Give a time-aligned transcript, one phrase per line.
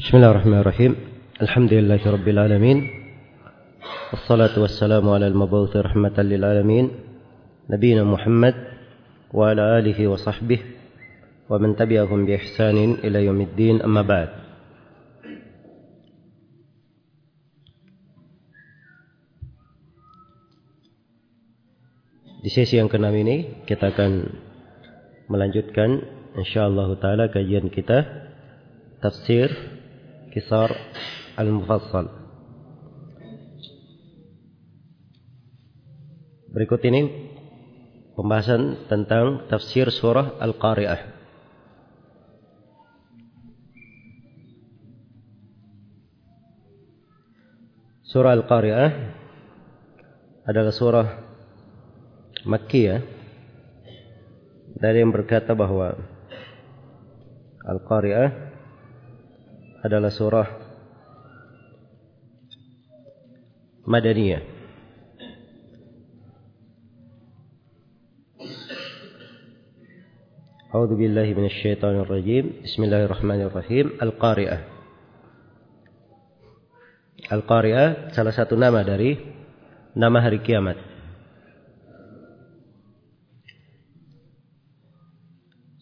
[0.00, 0.92] بسم الله الرحمن الرحيم
[1.44, 2.78] الحمد لله رب العالمين
[4.12, 6.90] والصلاة والسلام على المبعوث رحمة للعالمين
[7.70, 8.54] نبينا محمد
[9.36, 10.60] وعلى آله وصحبه
[11.52, 14.28] ومن تبعهم بإحسان إلى يوم الدين أما بعد
[22.40, 24.32] Di sesi yang keenam ini kita akan
[25.28, 26.08] melanjutkan
[26.40, 28.00] insyaallah taala kajian kita
[29.04, 29.79] tafsir
[30.30, 30.70] kisar
[31.34, 32.06] al-mufassal.
[36.50, 37.06] Berikut ini
[38.18, 41.00] pembahasan tentang tafsir surah Al-Qari'ah.
[48.10, 48.90] Surah Al-Qari'ah
[50.42, 51.06] adalah surah
[52.42, 52.98] Makkiyah
[54.74, 55.94] dari yang berkata bahwa
[57.62, 58.49] Al-Qari'ah
[59.80, 60.48] adalah surah
[63.90, 64.42] Madaniyah.
[70.70, 72.62] A'udzu billahi minasy syaithanir rajim.
[72.62, 73.98] Bismillahirrahmanirrahim.
[73.98, 74.60] Al-Qari'ah.
[77.34, 79.18] Al-Qari'ah salah satu nama dari
[79.98, 80.90] nama hari kiamat.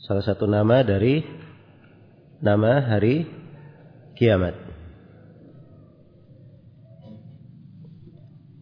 [0.09, 1.21] salah satu nama dari
[2.41, 3.29] nama hari
[4.19, 4.59] kiamat.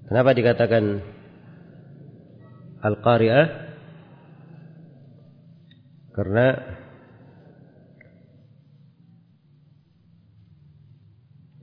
[0.06, 1.00] Kenapa dikatakan
[2.84, 3.48] Al-Qari'ah?
[6.12, 6.46] Karena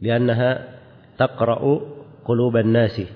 [0.02, 0.52] liannaha
[1.16, 1.74] taqra'u
[2.26, 3.08] quluban nasi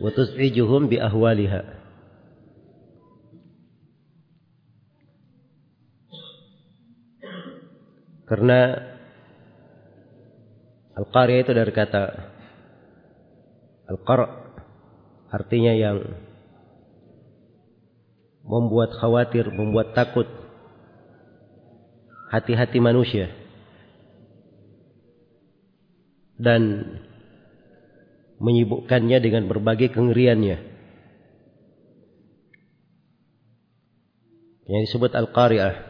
[0.00, 1.80] wa tus'ijuhum bi ahwaliha.
[8.30, 8.78] Karena
[10.94, 12.02] Al-Qari itu dari kata
[13.90, 14.20] Al-Qar
[15.34, 15.98] artinya yang
[18.46, 20.30] membuat khawatir, membuat takut
[22.30, 23.34] hati-hati manusia
[26.38, 26.86] dan
[28.38, 30.70] menyibukkannya dengan berbagai kengeriannya.
[34.70, 35.89] Yang disebut Al-Qari'ah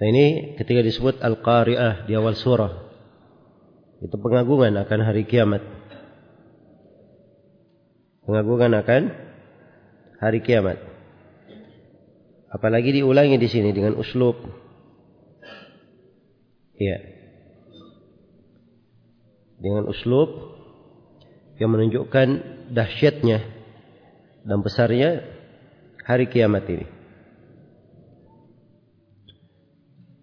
[0.00, 2.72] Nah ini ketika disebut Al-Qari'ah di awal surah.
[4.00, 5.60] Itu pengagungan akan hari kiamat.
[8.24, 9.02] Pengagungan akan
[10.16, 10.80] hari kiamat.
[12.48, 14.40] Apalagi diulangi di sini dengan uslub.
[16.80, 16.98] Iya.
[19.60, 20.32] Dengan uslub
[21.60, 22.28] yang menunjukkan
[22.72, 23.44] dahsyatnya
[24.48, 25.28] dan besarnya
[26.08, 26.99] hari kiamat ini.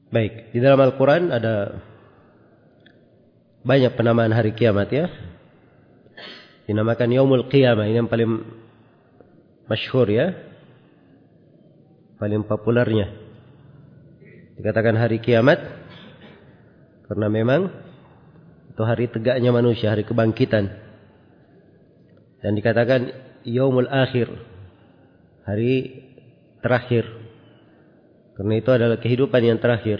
[0.07, 1.83] Baik, di dalam Al-Quran ada
[3.59, 5.11] banyak penamaan hari kiamat ya.
[6.63, 8.39] Dinamakan Yaumul Qiyamah, ini yang paling
[9.67, 10.31] masyhur ya.
[12.23, 13.11] Paling populernya.
[14.55, 15.59] Dikatakan hari kiamat
[17.11, 17.67] karena memang
[18.71, 20.71] itu hari tegaknya manusia, hari kebangkitan.
[22.39, 23.11] Dan dikatakan
[23.43, 24.31] Yaumul Akhir,
[25.43, 25.99] hari
[26.63, 27.16] terakhir
[28.37, 29.97] karena itu adalah kehidupan yang terakhir.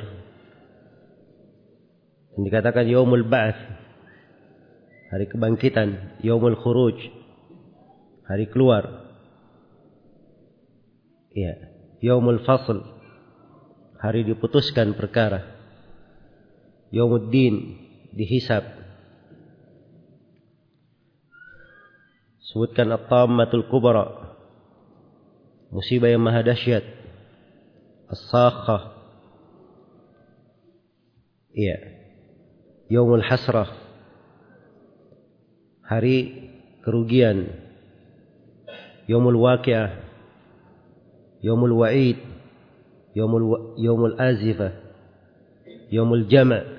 [2.38, 3.58] Dan dikatakan yaumul ba'ats.
[5.10, 7.02] Hari kebangkitan, yaumul khuruj.
[8.30, 9.10] Hari keluar.
[11.34, 11.58] Ya,
[11.98, 12.86] yaumul fasl.
[13.98, 15.58] Hari diputuskan perkara.
[16.94, 17.74] Yaumuddin
[18.14, 18.62] dihisab.
[22.54, 24.38] Sebutkan at-tammatul kubra.
[25.74, 26.97] Musibah yang maha dahsyat
[28.12, 28.98] as-sakhah
[31.58, 31.98] iya.
[32.88, 33.68] Yaumul hasrah.
[35.84, 36.48] Hari
[36.86, 37.52] kerugian.
[39.10, 39.92] Yaumul waqi'ah.
[41.44, 42.22] Yaumul wa'id.
[43.18, 44.72] Yaumul yaumul azifah.
[45.90, 46.78] Yaumul jama'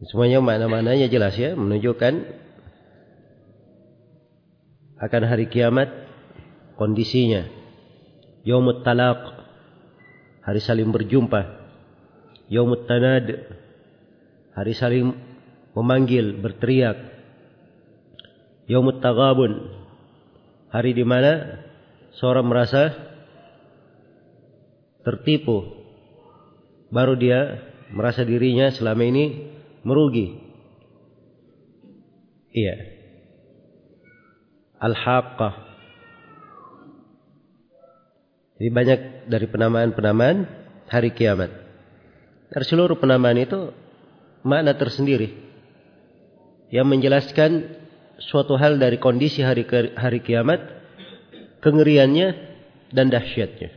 [0.00, 2.24] semuanya makna-maknanya jelas ya menunjukkan
[4.96, 5.92] akan hari kiamat
[6.80, 7.59] kondisinya
[8.50, 9.46] Yaumut talaq
[10.42, 11.70] hari saling berjumpa.
[12.50, 13.46] Yaumut tanad
[14.58, 15.14] hari saling
[15.70, 16.98] memanggil, berteriak.
[18.66, 19.70] Yaumut taghabun
[20.74, 21.62] hari di mana
[22.18, 22.90] seorang merasa
[25.06, 25.62] tertipu
[26.90, 29.46] baru dia merasa dirinya selama ini
[29.86, 30.42] merugi.
[32.50, 32.98] Iya.
[34.82, 35.69] Al-Haqqah.
[38.60, 39.00] Jadi banyak
[39.32, 40.44] dari penamaan-penamaan
[40.92, 41.48] hari kiamat.
[42.52, 43.72] Dari seluruh penamaan itu
[44.44, 45.32] makna tersendiri
[46.68, 47.72] yang menjelaskan
[48.20, 49.64] suatu hal dari kondisi hari
[49.96, 50.60] hari kiamat,
[51.64, 52.28] kengeriannya
[52.92, 53.72] dan dahsyatnya.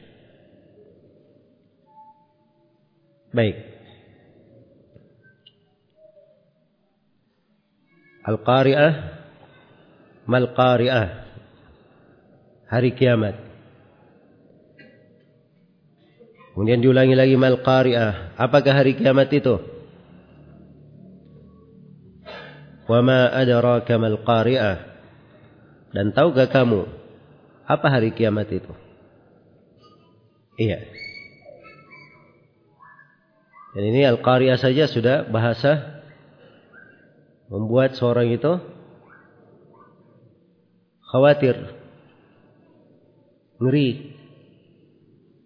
[3.32, 3.56] Baik.
[8.24, 8.94] Al-Qari'ah
[10.28, 11.08] Mal-Qari'ah
[12.72, 13.53] Hari kiamat
[16.54, 19.58] Kemudian diulangi lagi Mal-Qari'ah Apakah hari kiamat itu?
[22.86, 24.78] Wa ma adraka mal-qari'ah
[25.94, 27.04] Dan tahukah kamu
[27.64, 28.74] apa hari kiamat itu?
[30.60, 30.84] Iya.
[33.74, 36.04] Dan ini Al-Qari'ah saja sudah bahasa
[37.50, 38.62] membuat seorang itu
[41.10, 41.58] khawatir,
[43.58, 44.13] ngeri.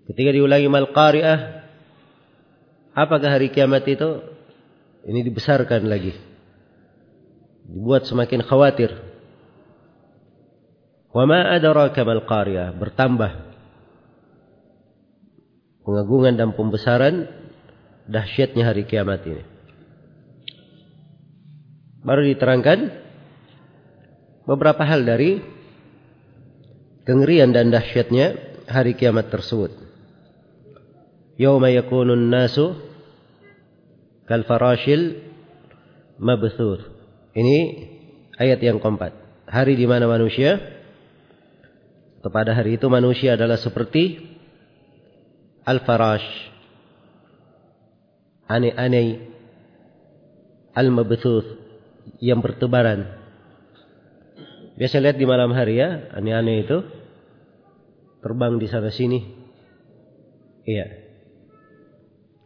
[0.07, 1.39] Ketika diulangi mal qari'ah,
[2.95, 4.24] apakah hari kiamat itu?
[5.04, 6.15] Ini dibesarkan lagi.
[7.68, 8.95] Dibuat semakin khawatir.
[11.12, 13.31] Wa ma adraka mal qari'ah, bertambah
[15.83, 17.27] pengagungan dan pembesaran
[18.07, 19.44] dahsyatnya hari kiamat ini.
[22.07, 22.80] Baru diterangkan
[24.48, 25.44] beberapa hal dari
[27.03, 28.36] kengerian dan dahsyatnya
[28.68, 29.87] hari kiamat tersebut.
[31.38, 32.74] Yawma yakunun nasu
[34.25, 35.22] kal farashil
[36.18, 36.81] mabthur.
[37.38, 37.57] Ini
[38.42, 39.13] ayat yang keempat.
[39.48, 40.60] Hari di mana manusia
[42.19, 44.19] atau pada hari itu manusia adalah seperti
[45.63, 46.25] al-farash
[48.50, 49.31] aneh-aneh
[50.74, 51.48] al-mabthuth
[52.19, 53.07] yang bertebaran.
[54.78, 56.84] Biasa lihat di malam hari ya, aneh-aneh itu
[58.19, 59.19] terbang di sana sini.
[60.68, 61.06] Iya.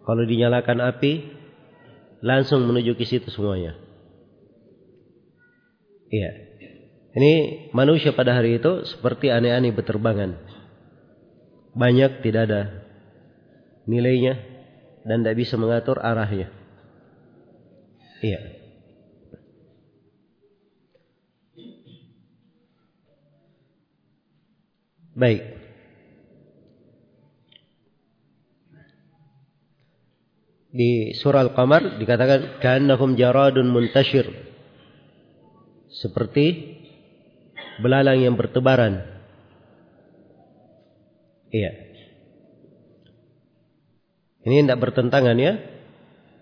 [0.01, 1.13] Kalau dinyalakan api,
[2.25, 3.77] langsung menuju ke situ semuanya.
[6.11, 6.31] Iya.
[7.11, 7.33] Ini
[7.75, 10.39] manusia pada hari itu seperti aneh-aneh berterbangan.
[11.75, 12.61] Banyak tidak ada
[13.87, 14.39] nilainya
[15.03, 16.47] dan tidak bisa mengatur arahnya.
[18.21, 18.39] Iya.
[25.11, 25.60] Baik.
[30.71, 34.23] Di surah Al-Qamar dikatakan ka'annahum jaradun muntashir.
[35.91, 36.79] Seperti
[37.83, 39.03] belalang yang bertebaran.
[41.51, 41.71] Iya.
[44.47, 45.59] Ini tidak bertentangan ya.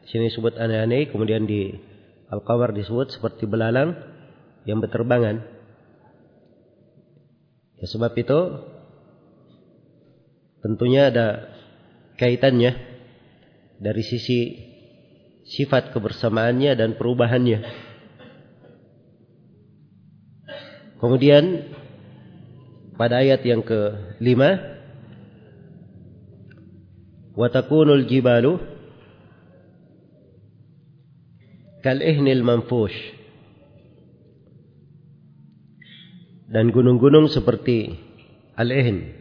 [0.06, 1.74] Di sini disebut aneh-aneh, kemudian di
[2.30, 3.98] Al-Qamar disebut seperti belalang
[4.70, 5.42] yang berterbangan.
[7.82, 8.40] Ya, sebab itu
[10.62, 11.50] tentunya ada
[12.22, 12.99] kaitannya
[13.80, 14.40] dari sisi
[15.48, 17.64] sifat kebersamaannya dan perubahannya.
[21.00, 21.64] Kemudian
[23.00, 24.42] pada ayat yang ke-5
[27.40, 28.60] wa takunul jibalu
[31.80, 33.16] kal ihnil manfush
[36.52, 37.96] dan gunung-gunung seperti
[38.60, 39.15] al-ihin.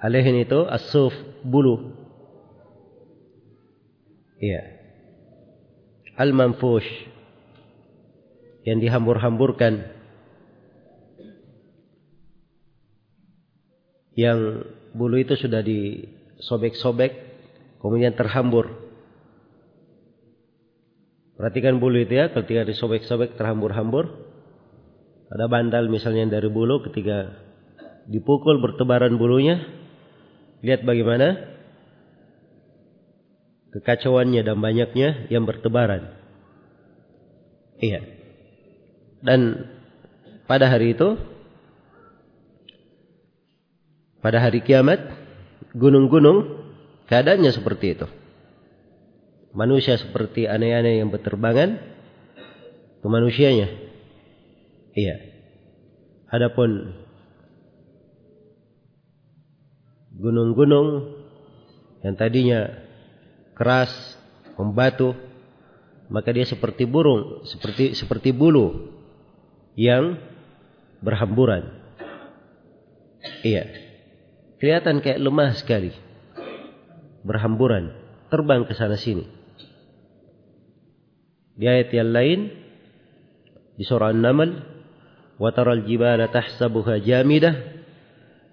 [0.00, 1.12] Al-ihin itu as-suf
[1.44, 1.91] bulu
[4.42, 4.62] Iya.
[6.18, 6.90] Al-manfush
[8.66, 9.86] yang dihambur-hamburkan
[14.18, 16.10] yang bulu itu sudah di
[16.42, 17.12] sobek-sobek,
[17.78, 18.82] kemudian terhambur.
[21.38, 24.10] Perhatikan bulu itu ya, ketika disobek-sobek terhambur-hambur.
[25.32, 27.30] Ada bandal misalnya dari bulu ketika
[28.10, 29.64] dipukul bertebaran bulunya.
[30.60, 31.51] Lihat bagaimana
[33.72, 36.12] kekacauannya dan banyaknya yang bertebaran.
[37.80, 38.04] Iya.
[39.24, 39.66] Dan
[40.44, 41.16] pada hari itu,
[44.20, 45.00] pada hari kiamat,
[45.72, 46.62] gunung-gunung
[47.08, 48.06] keadaannya seperti itu.
[49.52, 51.80] Manusia seperti aneh-aneh yang berterbangan
[53.02, 53.68] ke manusianya.
[54.92, 55.16] Iya.
[56.28, 56.96] Adapun
[60.16, 61.18] gunung-gunung
[62.04, 62.91] yang tadinya
[63.56, 63.92] keras,
[64.56, 65.16] membatu,
[66.12, 68.92] maka dia seperti burung, seperti seperti bulu
[69.76, 70.20] yang
[71.00, 71.82] berhamburan.
[73.42, 73.64] Iya.
[74.62, 75.90] Kelihatan kayak lemah sekali.
[77.26, 77.90] Berhamburan.
[78.30, 79.26] Terbang ke sana sini.
[81.58, 82.40] Di ayat yang lain.
[83.74, 84.50] Di surah An-Naml.
[85.42, 87.82] Wa taral jibala tahsabuha jamidah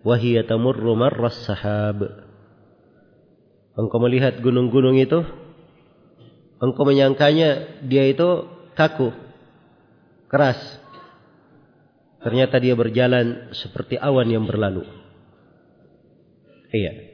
[0.01, 2.28] wa hiya tamurru marras sahab.
[3.79, 5.24] Engkau melihat gunung-gunung itu,
[6.59, 8.43] engkau menyangkanya dia itu
[8.75, 9.15] kaku,
[10.27, 10.59] keras.
[12.19, 14.83] Ternyata dia berjalan seperti awan yang berlalu.
[16.75, 17.07] Iya.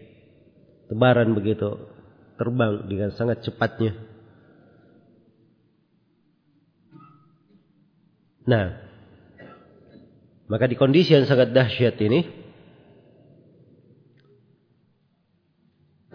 [0.90, 1.78] Tebaran begitu,
[2.42, 3.94] terbang dengan sangat cepatnya.
[8.50, 8.78] Nah,
[10.50, 12.45] maka di kondisi yang sangat dahsyat ini,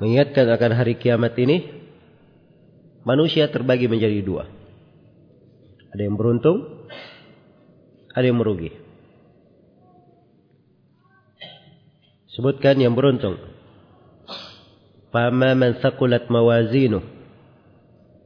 [0.01, 1.69] mengingatkan akan hari kiamat ini,
[3.05, 4.49] manusia terbagi menjadi dua.
[5.93, 6.89] Ada yang beruntung,
[8.17, 8.73] ada yang merugi.
[12.33, 13.37] Sebutkan yang beruntung.
[15.11, 17.03] Fama man thaqulat mawazinu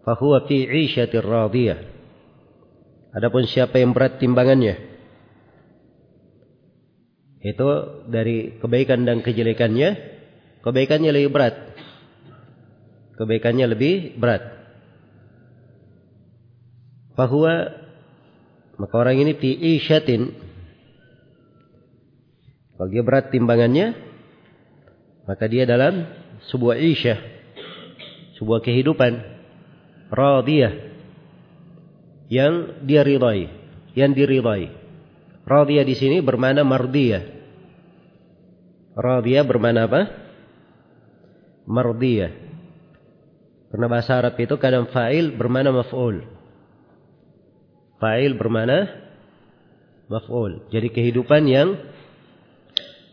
[0.05, 1.81] fahuwa fi 'ishatir radiyah.
[3.17, 4.95] Adapun siapa yang berat timbangannya
[7.45, 7.69] itu
[8.09, 10.14] dari kebaikan dan kejelekannya,
[10.65, 11.55] kebaikannya lebih berat.
[13.21, 14.43] Kebaikannya lebih berat.
[17.15, 17.71] Bahwa
[18.75, 20.35] maka orang ini fi isyatin.
[22.75, 23.95] Kalau dia berat timbangannya
[25.25, 26.11] maka dia dalam
[26.51, 27.17] sebuah isyah
[28.35, 29.15] sebuah kehidupan
[30.11, 30.75] radiyah
[32.29, 33.47] yang dia ridai
[33.95, 34.75] yang diridai
[35.45, 37.25] radiyah di sini bermana mardiyah.
[38.95, 40.01] Radiyah bermana apa
[41.65, 42.45] mardiyah
[43.75, 46.23] karena bahasa Arab itu kadang fa'il bermana maf'ul.
[47.99, 48.87] Fa'il bermana
[50.07, 50.71] maf'ul.
[50.71, 51.75] Jadi kehidupan yang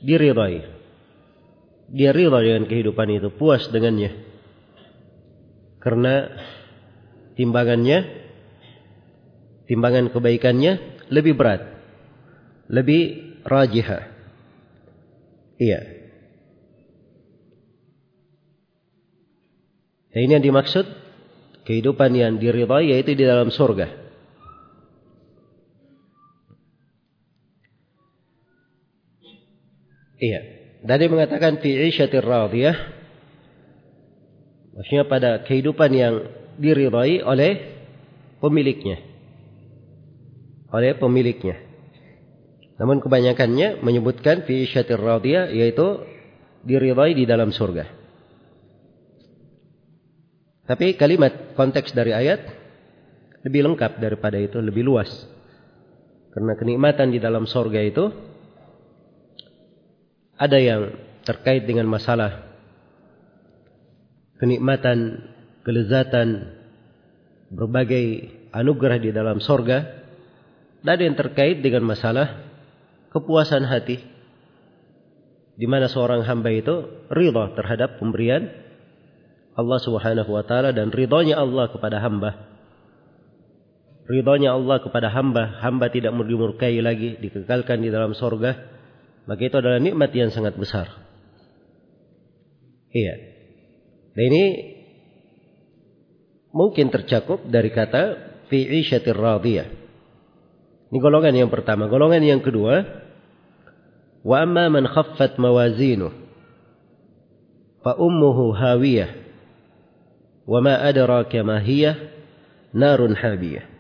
[0.06, 0.62] diridai.
[1.90, 4.14] Dia ridha dengan kehidupan itu, puas dengannya.
[5.82, 6.30] Karena
[7.34, 8.06] timbangannya,
[9.66, 11.66] timbangan kebaikannya lebih berat.
[12.70, 13.02] Lebih
[13.50, 14.14] rajihah.
[15.58, 16.01] Iya.
[20.12, 20.86] Dan ini yang dimaksud
[21.64, 23.88] kehidupan yang diridhai yaitu di dalam surga.
[30.22, 30.42] Iya.
[30.82, 32.78] Dari mengatakan fi 'isyatir radiyah
[34.78, 36.16] maksudnya pada kehidupan yang
[36.60, 37.52] diridhai oleh
[38.44, 39.00] pemiliknya.
[40.70, 41.58] Oleh pemiliknya.
[42.82, 46.04] Namun kebanyakannya menyebutkan fi 'isyatir radiyah yaitu
[46.68, 48.01] diridhai di dalam surga.
[50.72, 52.48] Tapi kalimat konteks dari ayat
[53.44, 55.12] lebih lengkap daripada itu, lebih luas.
[56.32, 58.08] Karena kenikmatan di dalam sorga itu
[60.40, 60.96] ada yang
[61.28, 62.56] terkait dengan masalah
[64.40, 65.28] kenikmatan,
[65.68, 66.56] kelezatan,
[67.52, 70.08] berbagai anugerah di dalam sorga.
[70.80, 72.48] Dan ada yang terkait dengan masalah
[73.12, 74.00] kepuasan hati.
[75.60, 78.71] Di mana seorang hamba itu ridha terhadap pemberian
[79.62, 82.52] Allah Subhanahu wa taala dan ridhonya Allah kepada hamba.
[84.10, 88.58] Ridhonya Allah kepada hamba, hamba tidak dimurkai lagi, dikekalkan di dalam sorga,
[89.30, 90.90] maka itu adalah nikmat yang sangat besar.
[92.92, 93.16] Iya.
[94.12, 94.46] Dan ini
[96.52, 98.04] mungkin tercakup dari kata
[98.52, 99.68] fi isyatir radiyah.
[100.92, 101.88] Ini golongan yang pertama.
[101.88, 102.84] Golongan yang kedua,
[104.28, 106.12] wa amma man khaffat mawazinu
[107.80, 109.21] fa ummuhu hawiyah
[110.47, 111.95] وما أدراك ما هي
[112.75, 113.77] نار حامية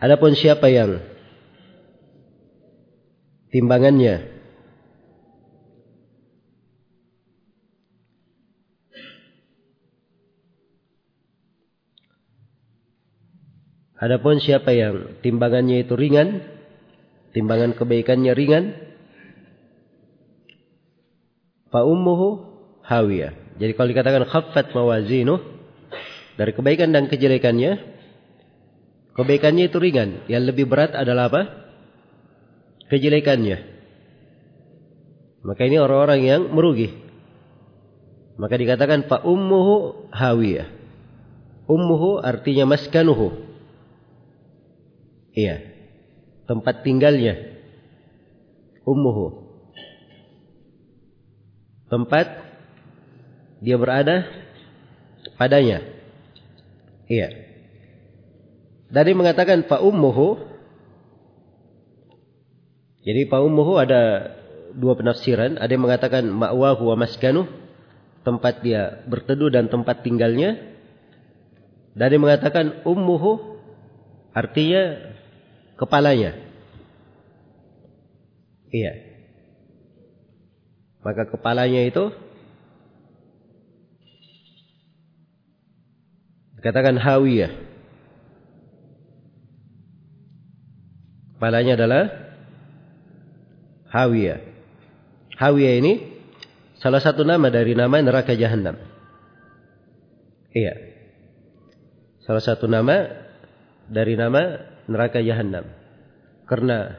[0.00, 0.96] Adapun siapa yang
[3.52, 4.40] timbangannya
[14.00, 16.40] Adapun siapa yang timbangannya itu ringan,
[17.36, 18.72] timbangan kebaikannya ringan,
[21.68, 22.48] fa ummuhu
[22.80, 23.43] hawiyah.
[23.55, 25.39] Jadi kalau dikatakan khaffat mawazinu
[26.35, 27.79] dari kebaikan dan kejelekannya,
[29.15, 30.27] kebaikannya itu ringan.
[30.27, 31.41] Yang lebih berat adalah apa?
[32.91, 33.75] Kejelekannya.
[35.45, 36.91] Maka ini orang-orang yang merugi.
[38.35, 40.67] Maka dikatakan fa ummuhu hawiyah.
[41.65, 43.31] Ummuhu artinya maskanuhu.
[45.31, 45.63] Iya.
[46.45, 47.55] Tempat tinggalnya.
[48.83, 49.47] Ummuhu.
[51.89, 52.44] Tempat
[53.59, 54.27] dia berada
[55.39, 55.83] padanya.
[57.05, 57.29] Iya.
[58.89, 60.55] Dari mengatakan fa ummuhu
[63.05, 64.33] jadi fa ummuhu ada
[64.73, 67.45] dua penafsiran, ada yang mengatakan ma'wahu wa maskanu,
[68.25, 70.73] tempat dia berteduh dan tempat tinggalnya.
[71.93, 73.61] Dari mengatakan ummuhu
[74.33, 75.13] artinya
[75.77, 76.33] kepalanya.
[78.73, 78.93] Iya.
[81.05, 82.09] Maka kepalanya itu
[86.65, 87.53] dikatakan hawiyah.
[91.37, 92.03] Kepalanya adalah
[93.93, 94.41] hawiyah.
[95.37, 95.93] Hawiyah ini
[96.81, 98.81] salah satu nama dari nama neraka jahanam.
[100.57, 100.73] Iya.
[102.25, 103.13] Salah satu nama
[103.85, 104.57] dari nama
[104.89, 105.69] neraka jahanam.
[106.49, 106.97] Karena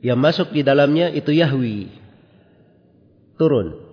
[0.00, 1.92] yang masuk di dalamnya itu Yahwi.
[3.36, 3.84] Turun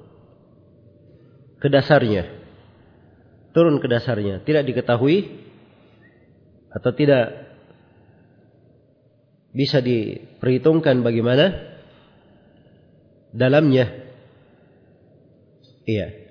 [1.59, 2.34] ke dasarnya.
[3.55, 4.43] Turun ke dasarnya.
[4.43, 5.47] Tidak diketahui
[6.75, 7.55] atau tidak
[9.55, 11.55] bisa diperhitungkan bagaimana
[13.31, 13.87] dalamnya.
[15.87, 16.25] Iya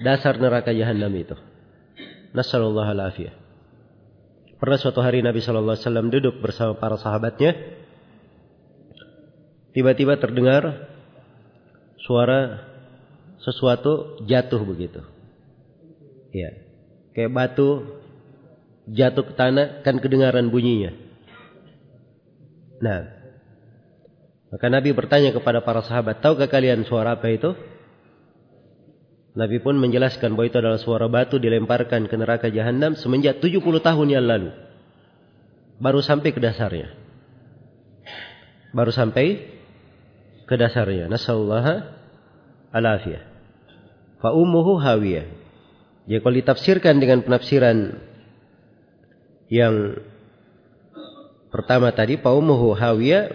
[0.00, 1.36] dasar neraka jahanam itu.
[2.36, 3.32] Nasallallahu alaihi
[4.56, 7.52] Pernah suatu hari Nabi Shallallahu Alaihi Wasallam duduk bersama para sahabatnya.
[9.76, 10.88] Tiba-tiba terdengar
[12.00, 12.64] suara
[13.44, 15.04] sesuatu jatuh begitu.
[16.34, 16.50] Ya,
[17.14, 18.00] kayak batu
[18.86, 20.94] jatuh ke tanah kan kedengaran bunyinya.
[22.78, 23.08] Nah,
[24.52, 27.50] maka Nabi bertanya kepada para sahabat, tahukah kalian suara apa itu?
[29.36, 34.08] Nabi pun menjelaskan bahwa itu adalah suara batu dilemparkan ke neraka jahanam semenjak 70 tahun
[34.08, 34.48] yang lalu.
[35.76, 36.88] Baru sampai ke dasarnya.
[38.72, 39.44] Baru sampai
[40.48, 41.12] ke dasarnya.
[41.12, 41.84] Nasallallahu
[42.72, 43.22] alafiyah.
[44.24, 45.28] Fa ummuhu hawiyah.
[46.06, 47.98] Jadi kalau ditafsirkan dengan penafsiran
[49.50, 49.98] yang
[51.50, 53.30] pertama tadi fa ummuhu hawiyah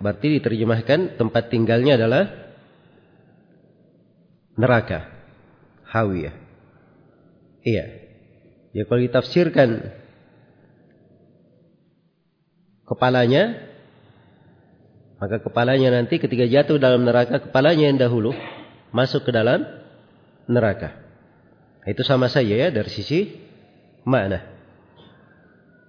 [0.00, 2.24] berarti diterjemahkan tempat tinggalnya adalah
[4.56, 5.08] neraka
[5.88, 6.36] hawiyah.
[7.64, 7.84] Iya.
[8.76, 9.92] Ya kalau ditafsirkan
[12.84, 13.70] kepalanya
[15.20, 18.32] maka kepalanya nanti ketika jatuh dalam neraka kepalanya yang dahulu
[18.92, 19.64] masuk ke dalam
[20.48, 21.09] neraka.
[21.88, 23.24] Itu sama saja ya dari sisi
[24.04, 24.44] makna.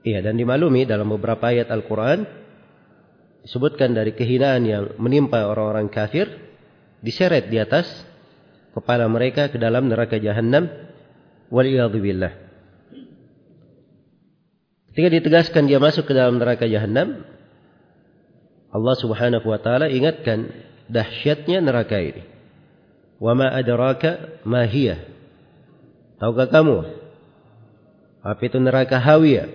[0.02, 2.26] Iya dan dimaklumi dalam beberapa ayat Al-Qur'an
[3.46, 6.30] disebutkan dari kehinaan yang menimpa orang-orang kafir
[7.04, 7.90] diseret di atas
[8.72, 10.72] kepala mereka ke dalam neraka jahanam
[11.52, 12.34] waliyadzubillah.
[14.92, 17.24] Ketika ditegaskan dia masuk ke dalam neraka jahanam,
[18.72, 20.52] Allah Subhanahu wa taala ingatkan
[20.88, 22.24] dahsyatnya neraka ini.
[23.20, 25.11] Wa ma adraka ma hiya?
[26.22, 26.78] Tahukah kamu
[28.22, 29.50] apa itu neraka hawiyah?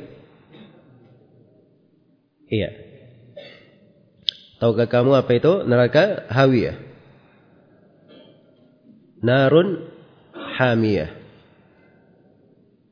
[2.50, 2.70] Iya.
[4.58, 6.86] Tahukah kamu apa itu neraka hawiyah?
[9.26, 9.88] narun
[10.32, 11.10] hamiyah.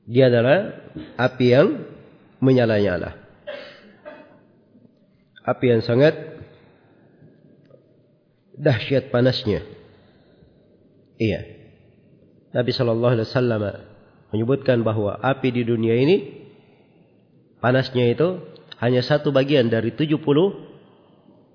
[0.05, 0.77] Dia adalah
[1.17, 1.69] api yang
[2.43, 3.17] menyala-nyala.
[5.45, 6.13] Api yang sangat
[8.59, 9.65] dahsyat panasnya.
[11.17, 11.54] Iya.
[12.55, 13.63] Nabi Shallallahu Alaihi Wasallam
[14.31, 16.47] menyebutkan bahwa api di dunia ini
[17.59, 18.47] panasnya itu
[18.79, 20.23] hanya satu bagian dari 70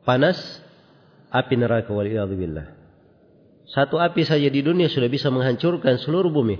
[0.03, 0.37] panas
[1.31, 2.75] api neraka waliyadzubillah.
[3.69, 6.57] Satu api saja di dunia sudah bisa menghancurkan seluruh bumi.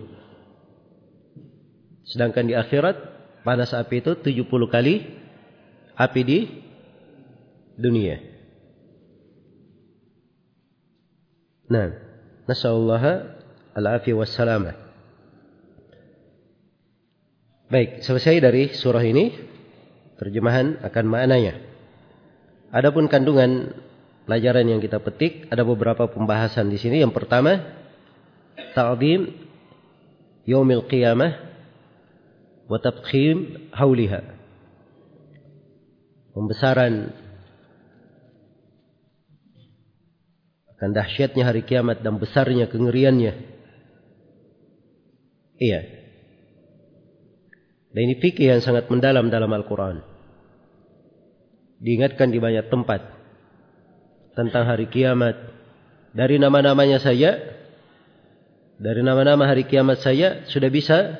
[2.08, 2.96] Sedangkan di akhirat
[3.44, 5.04] panas api itu 70 kali
[6.00, 6.40] api di
[7.76, 8.22] dunia.
[11.70, 11.94] Nah,
[12.50, 13.39] nasallallahu
[13.80, 14.76] al-afi wassalamah.
[17.72, 19.32] Baik, selesai dari surah ini
[20.20, 21.62] terjemahan akan maknanya.
[22.76, 23.72] Adapun kandungan
[24.28, 27.00] pelajaran yang kita petik ada beberapa pembahasan di sini.
[27.00, 27.62] Yang pertama,
[28.76, 29.32] ta'zim
[30.46, 31.34] yaumil qiyamah
[32.70, 34.22] wa tabkhim hauliha.
[36.34, 37.14] Pembesaran
[40.78, 43.59] akan dahsyatnya hari kiamat dan besarnya kengeriannya.
[45.60, 45.82] Iya.
[47.92, 50.02] Dan ini fikih yang sangat mendalam dalam Al-Quran.
[51.84, 53.04] Diingatkan di banyak tempat
[54.40, 55.36] tentang hari kiamat.
[56.10, 57.38] Dari nama-namanya saja,
[58.80, 61.20] dari nama-nama hari kiamat saya sudah bisa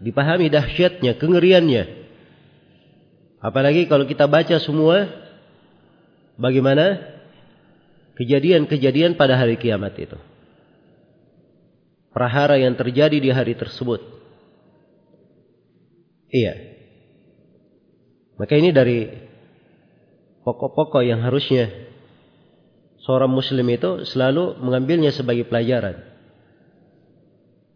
[0.00, 2.06] dipahami dahsyatnya, kengeriannya.
[3.42, 5.10] Apalagi kalau kita baca semua
[6.38, 7.02] bagaimana
[8.16, 10.16] kejadian-kejadian pada hari kiamat itu.
[12.16, 14.00] Prahara yang terjadi di hari tersebut.
[16.32, 16.56] Iya.
[18.40, 19.04] Maka ini dari
[20.40, 21.68] pokok-pokok yang harusnya
[23.04, 26.00] seorang muslim itu selalu mengambilnya sebagai pelajaran.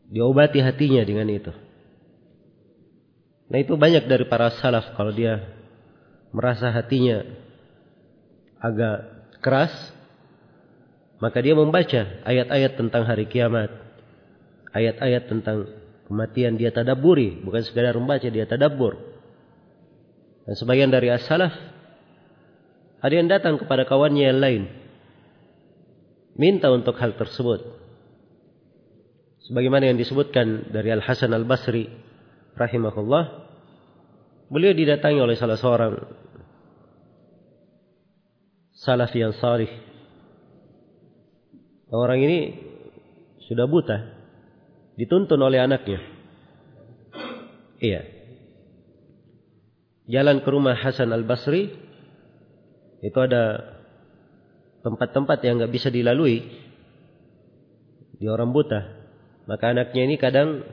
[0.08, 1.52] Diobati hatinya dengan itu.
[3.52, 5.52] Nah itu banyak dari para salaf kalau dia
[6.32, 7.28] merasa hatinya
[8.56, 9.72] agak keras,
[11.20, 13.89] maka dia membaca ayat-ayat tentang hari kiamat,
[14.74, 15.66] ayat-ayat tentang
[16.10, 18.98] kematian dia tadaburi, bukan sekadar membaca dia tadabur.
[20.46, 21.54] Dan sebagian dari as-salaf
[23.00, 24.62] ada yang datang kepada kawannya yang lain
[26.36, 27.64] minta untuk hal tersebut.
[29.46, 31.88] Sebagaimana yang disebutkan dari Al Hasan Al Basri
[32.54, 33.24] rahimahullah,
[34.52, 35.94] beliau didatangi oleh salah seorang
[38.76, 39.68] salaf yang salih.
[41.90, 42.54] Orang ini
[43.50, 44.19] sudah buta,
[44.98, 46.00] dituntun oleh anaknya.
[47.80, 48.02] Iya.
[50.10, 51.70] Jalan ke rumah Hasan Al Basri
[53.00, 53.62] itu ada
[54.82, 56.44] tempat-tempat yang nggak bisa dilalui
[58.20, 58.80] di orang buta.
[59.48, 60.66] Maka anaknya ini kadang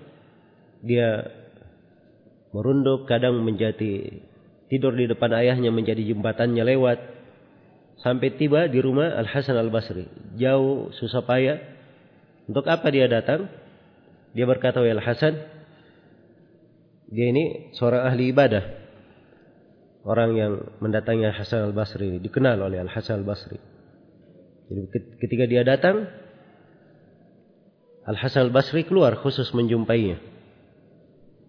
[0.84, 1.32] dia
[2.52, 4.22] merunduk, kadang menjadi
[4.68, 7.00] tidur di depan ayahnya menjadi jembatannya lewat
[8.04, 10.06] sampai tiba di rumah Al Hasan Al Basri.
[10.36, 11.58] Jauh susah payah.
[12.48, 13.48] Untuk apa dia datang?
[14.38, 15.34] Dia berkata, "Al Hasan,
[17.08, 18.64] dia ini seorang ahli ibadah.
[20.08, 23.60] Orang yang mendatangi Hasan Al Basri dikenal oleh Al Hasan Al Basri.
[24.68, 24.82] Jadi
[25.20, 26.08] ketika dia datang,
[28.08, 30.20] Al Hasan Al Basri keluar khusus menjumpainya.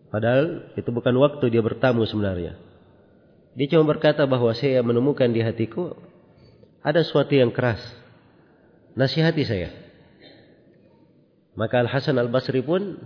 [0.09, 2.57] Padahal itu bukan waktu dia bertamu sebenarnya.
[3.55, 5.99] Dia cuma berkata bahwa saya menemukan di hatiku
[6.83, 7.83] ada sesuatu yang keras.
[8.95, 9.88] Nasihati saya.
[11.59, 13.03] Maka Al Hasan Al Basri pun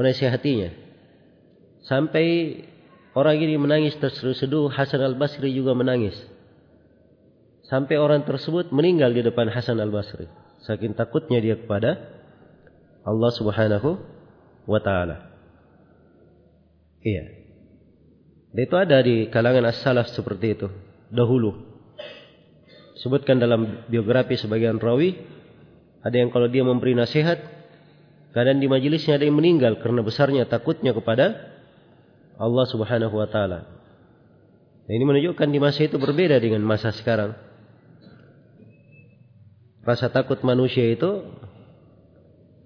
[0.00, 0.72] menasihatinya.
[1.84, 2.56] Sampai
[3.12, 6.16] orang ini menangis terseduh-seduh, Hasan Al Basri juga menangis.
[7.70, 10.26] Sampai orang tersebut meninggal di depan Hasan al-Basri.
[10.66, 12.02] Saking takutnya dia kepada
[13.06, 13.94] Allah subhanahu
[14.66, 15.30] wa ta'ala.
[17.06, 17.30] Iya.
[18.50, 20.66] Dan itu ada di kalangan as-salaf seperti itu.
[21.14, 21.54] Dahulu.
[22.98, 25.14] Sebutkan dalam biografi sebagian rawi.
[26.02, 27.38] Ada yang kalau dia memberi nasihat.
[28.30, 29.78] Kadang di majelisnya ada yang meninggal.
[29.82, 31.50] Karena besarnya takutnya kepada
[32.38, 33.80] Allah subhanahu wa ta'ala.
[34.90, 37.36] Ini menunjukkan di masa itu berbeda dengan masa sekarang.
[39.86, 41.30] Rasa takut manusia itu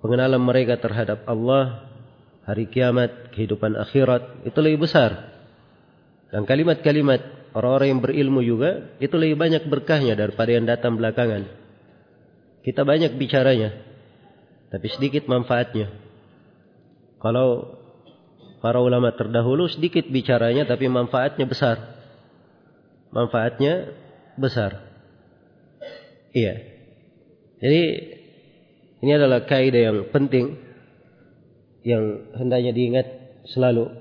[0.01, 1.89] pengenalan mereka terhadap Allah,
[2.49, 5.37] hari kiamat, kehidupan akhirat itu lebih besar.
[6.33, 11.47] Dan kalimat-kalimat orang-orang yang berilmu juga itu lebih banyak berkahnya daripada yang datang belakangan.
[12.65, 13.77] Kita banyak bicaranya,
[14.75, 15.87] tapi sedikit manfaatnya.
[17.23, 17.79] Kalau
[18.59, 21.79] para ulama terdahulu sedikit bicaranya tapi manfaatnya besar.
[23.15, 23.95] Manfaatnya
[24.35, 24.83] besar.
[26.35, 26.59] Iya.
[27.63, 27.83] Jadi
[28.99, 30.59] ini adalah kaidah yang penting
[31.87, 33.07] yang hendaknya diingat
[33.55, 33.95] selalu.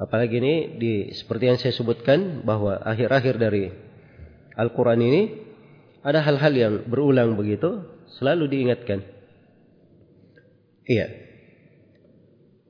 [0.00, 3.68] Apalagi ini di seperti yang saya sebutkan bahwa akhir-akhir dari
[4.56, 5.22] Al-Quran ini
[6.00, 7.84] ada hal-hal yang berulang begitu
[8.16, 9.13] selalu diingatkan.
[10.84, 11.06] Iya.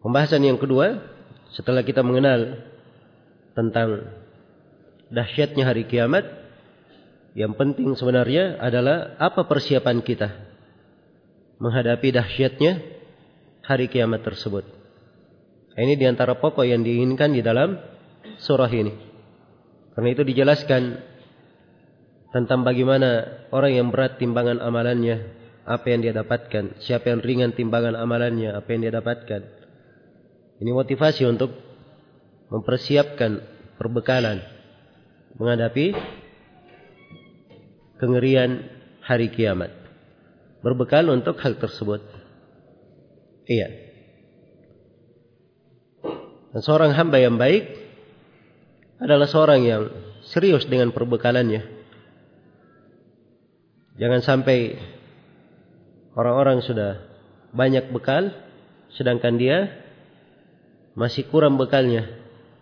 [0.04, 1.02] Pembahasan yang kedua
[1.54, 2.62] setelah kita mengenal
[3.54, 4.10] tentang
[5.10, 6.26] dahsyatnya hari kiamat
[7.34, 10.30] yang penting sebenarnya adalah apa persiapan kita
[11.58, 12.82] menghadapi dahsyatnya
[13.64, 14.62] hari kiamat tersebut.
[15.74, 17.74] Ini di antara pokok yang diinginkan di dalam
[18.38, 18.94] surah ini.
[19.94, 20.82] Karena itu dijelaskan
[22.30, 27.96] tentang bagaimana orang yang berat timbangan amalannya, apa yang dia dapatkan, siapa yang ringan timbangan
[27.96, 29.42] amalannya, apa yang dia dapatkan.
[30.60, 31.50] Ini motivasi untuk
[32.52, 33.40] mempersiapkan
[33.80, 34.44] perbekalan
[35.40, 35.96] menghadapi
[37.98, 38.68] kengerian
[39.00, 39.72] hari kiamat.
[40.60, 42.00] Berbekal untuk hal tersebut.
[43.44, 43.68] Iya.
[46.54, 47.66] Dan seorang hamba yang baik
[49.02, 49.82] adalah seorang yang
[50.24, 51.66] serius dengan perbekalannya.
[54.00, 54.78] Jangan sampai
[56.14, 57.02] orang-orang sudah
[57.54, 58.34] banyak bekal,
[58.94, 59.58] sedangkan dia
[60.98, 62.06] masih kurang bekalnya.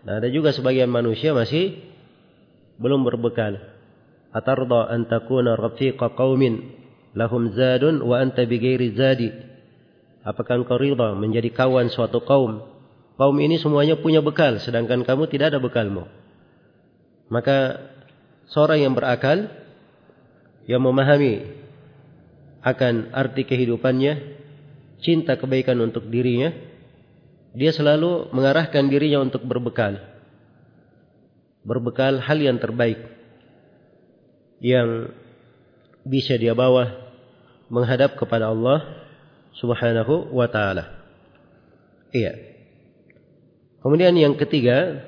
[0.02, 1.78] Nah, ada juga sebagian manusia masih
[2.80, 3.60] belum berbekal.
[4.32, 6.72] Atarda an takuna rafiqa qaumin
[7.12, 9.30] lahum zadun wa anta bighairi zadi?
[10.24, 12.64] Apakah engkau rida menjadi kawan suatu kaum?
[13.20, 16.08] Kaum ini semuanya punya bekal sedangkan kamu tidak ada bekalmu.
[17.28, 17.78] Maka
[18.50, 19.46] seorang yang berakal
[20.66, 21.61] yang memahami
[22.62, 24.38] akan arti kehidupannya,
[25.02, 26.54] cinta kebaikan untuk dirinya,
[27.52, 29.98] dia selalu mengarahkan dirinya untuk berbekal.
[31.62, 32.98] Berbekal hal yang terbaik
[34.62, 35.10] yang
[36.06, 36.90] bisa dia bawa
[37.66, 39.06] menghadap kepada Allah
[39.58, 41.02] Subhanahu wa taala.
[42.14, 42.34] Iya.
[43.82, 45.02] Kemudian yang ketiga,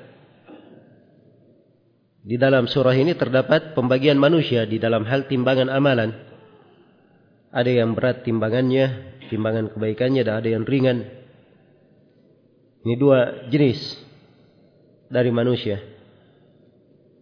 [2.25, 6.11] di dalam surah ini terdapat pembagian manusia di dalam hal timbangan amalan.
[7.55, 11.07] Ada yang berat timbangannya, timbangan kebaikannya, dan ada yang ringan.
[12.83, 13.79] Ini dua jenis
[15.07, 15.79] dari manusia.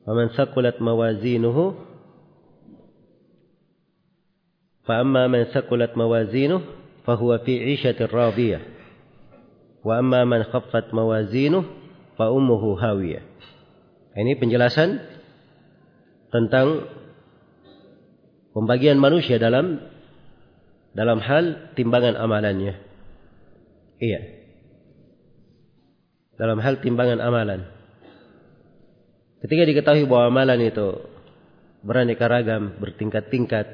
[0.04, 1.78] Waman sakulat mawazinuhu
[5.54, 6.65] sakulat mawazinuhu
[7.08, 8.60] fahuwa fi 'ishatir radiyah.
[9.86, 11.63] Wa amma man khaffat mawazinuh
[12.19, 13.24] fa ummuhu hawiyah.
[14.17, 15.00] Ini penjelasan
[16.32, 16.88] tentang
[18.52, 19.92] pembagian manusia dalam
[20.93, 22.77] dalam hal timbangan amalannya.
[23.97, 24.21] Iya.
[26.38, 27.62] Dalam hal timbangan amalan.
[29.45, 31.03] Ketika diketahui bahwa amalan itu
[31.84, 33.67] beraneka ragam, bertingkat-tingkat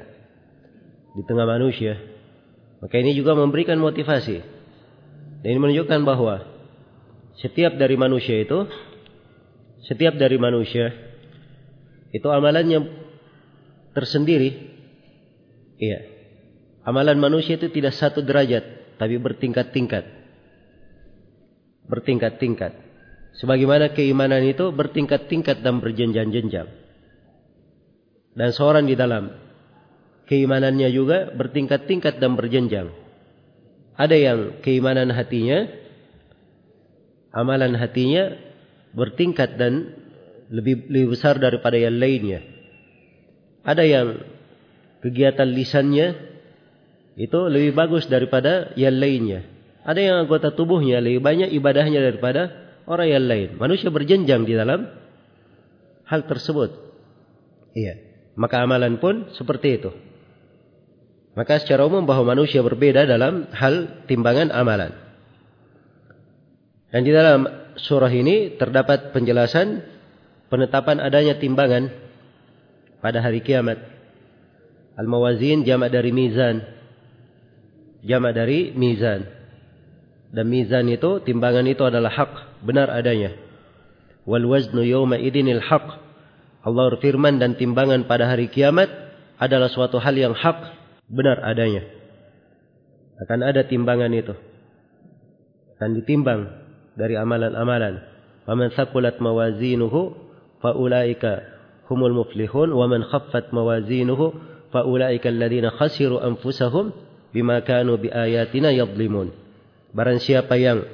[1.14, 1.96] di tengah manusia,
[2.82, 4.42] maka ini juga memberikan motivasi
[5.40, 6.44] dan ini menunjukkan bahwa
[7.40, 8.68] setiap dari manusia itu
[9.88, 10.92] setiap dari manusia
[12.12, 12.84] itu amalannya
[13.96, 14.50] tersendiri.
[15.80, 16.19] Iya.
[16.80, 20.04] Amalan manusia itu tidak satu derajat, tapi bertingkat-tingkat.
[21.84, 22.72] Bertingkat-tingkat.
[23.36, 26.68] Sebagaimana keimanan itu bertingkat-tingkat dan berjenjang-jenjang.
[28.32, 29.28] Dan seorang di dalam
[30.30, 32.88] keimanannya juga bertingkat-tingkat dan berjenjang.
[33.98, 35.68] Ada yang keimanan hatinya,
[37.36, 38.32] amalan hatinya
[38.96, 39.92] bertingkat dan
[40.48, 42.40] lebih, lebih besar daripada yang lainnya.
[43.60, 44.08] Ada yang
[45.04, 46.29] kegiatan lisannya
[47.18, 49.46] itu lebih bagus daripada yang lainnya.
[49.82, 52.52] Ada yang anggota tubuhnya lebih banyak ibadahnya daripada
[52.84, 53.48] orang yang lain.
[53.56, 54.86] Manusia berjenjang di dalam
[56.06, 56.70] hal tersebut.
[57.74, 57.98] Iya.
[58.34, 59.90] Maka amalan pun seperti itu.
[61.38, 64.92] Maka secara umum bahwa manusia berbeda dalam hal timbangan amalan.
[66.90, 67.46] Dan di dalam
[67.78, 69.86] surah ini terdapat penjelasan
[70.50, 71.86] penetapan adanya timbangan
[72.98, 73.78] pada hari kiamat.
[74.98, 76.66] Al-mawazin jamak dari mizan.
[78.04, 79.28] Jamak dari mizan.
[80.30, 83.34] Dan mizan itu, timbangan itu adalah hak, benar adanya.
[84.24, 86.00] Wal waznu yawma idinil haq.
[86.60, 88.88] Allah berfirman dan timbangan pada hari kiamat
[89.40, 90.76] adalah suatu hal yang hak
[91.08, 91.82] benar adanya.
[93.20, 94.36] Akan ada timbangan itu.
[95.76, 96.40] Akan ditimbang
[96.96, 98.00] dari amalan-amalan.
[98.44, 100.16] Waman sakulat mawazinuhu
[100.60, 101.44] faulaika
[101.88, 104.36] humul muflihun waman khaffat mawazinuhu
[104.70, 106.92] faulaika alladhina khasiru anfusahum
[107.30, 109.34] bima kanu biayatina yadlimun.
[109.90, 110.86] Barang siapa yang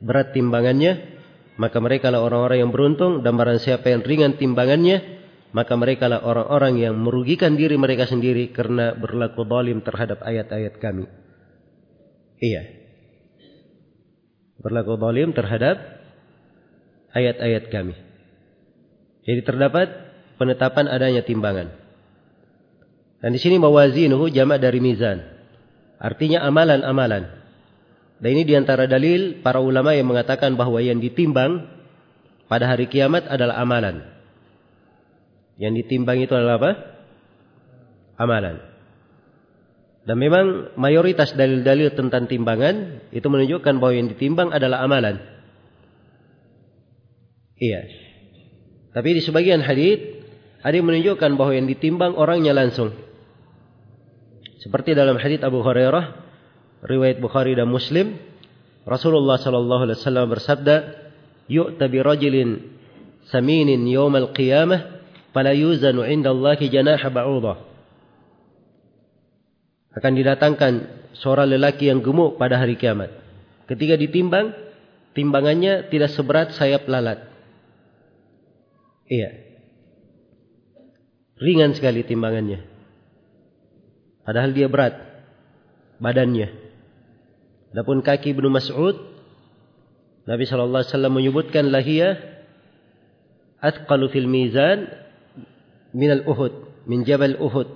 [0.00, 1.12] berat timbangannya
[1.60, 5.20] maka mereka lah orang-orang yang beruntung dan barang siapa yang ringan timbangannya
[5.52, 11.04] maka mereka lah orang-orang yang merugikan diri mereka sendiri karena berlaku zalim terhadap ayat-ayat kami.
[12.40, 12.62] Iya.
[14.64, 15.76] Berlaku zalim terhadap
[17.12, 17.94] ayat-ayat kami.
[19.28, 19.88] Jadi terdapat
[20.40, 21.81] penetapan adanya timbangan.
[23.22, 25.22] Dan di sini mawazinuhu jamak dari mizan.
[26.02, 27.30] Artinya amalan-amalan.
[28.18, 31.70] Dan ini di antara dalil para ulama yang mengatakan bahwa yang ditimbang
[32.50, 34.02] pada hari kiamat adalah amalan.
[35.54, 36.70] Yang ditimbang itu adalah apa?
[38.18, 38.56] Amalan.
[40.02, 45.22] Dan memang mayoritas dalil-dalil tentang timbangan itu menunjukkan bahwa yang ditimbang adalah amalan.
[47.62, 47.86] Iya.
[48.90, 50.02] Tapi di sebagian hadis
[50.66, 52.90] ada yang menunjukkan bahwa yang ditimbang orangnya langsung.
[54.62, 56.22] Seperti dalam hadis Abu Hurairah,
[56.86, 58.14] riwayat Bukhari dan Muslim,
[58.86, 60.76] Rasulullah sallallahu alaihi wasallam bersabda,
[61.50, 62.72] "Yu'ta bi rajulin
[63.30, 65.02] saminin yawmal qiyamah
[65.34, 67.58] fala yuzanu indallahi janaha ba'udah.
[69.92, 70.72] Akan didatangkan
[71.20, 73.12] seorang lelaki yang gemuk pada hari kiamat.
[73.68, 74.56] Ketika ditimbang,
[75.12, 77.28] timbangannya tidak seberat sayap lalat.
[79.04, 79.36] Iya.
[81.36, 82.71] Ringan sekali timbangannya.
[84.22, 84.94] Padahal dia berat
[85.98, 86.50] badannya.
[87.72, 89.12] Adapun kaki Ibnu Mas'ud
[90.22, 92.14] Nabi sallallahu alaihi wasallam menyebutkan lahiyah
[93.58, 94.86] athqalu fil mizan
[95.90, 97.66] minal Uhud, min Jabal Uhud.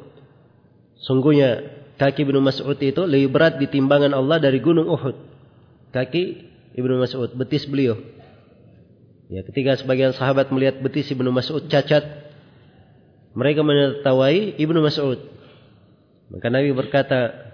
[1.03, 1.67] Sungguhnya
[1.99, 5.17] kaki Ibnu Mas'ud itu lebih berat di timbangan Allah dari gunung Uhud.
[5.91, 6.23] Kaki
[6.77, 7.99] Ibnu Mas'ud, betis beliau.
[9.27, 12.05] Ya, ketika sebagian sahabat melihat betis Ibnu Mas'ud cacat,
[13.35, 15.19] mereka menertawai Ibnu Mas'ud.
[16.31, 17.53] Maka Nabi berkata,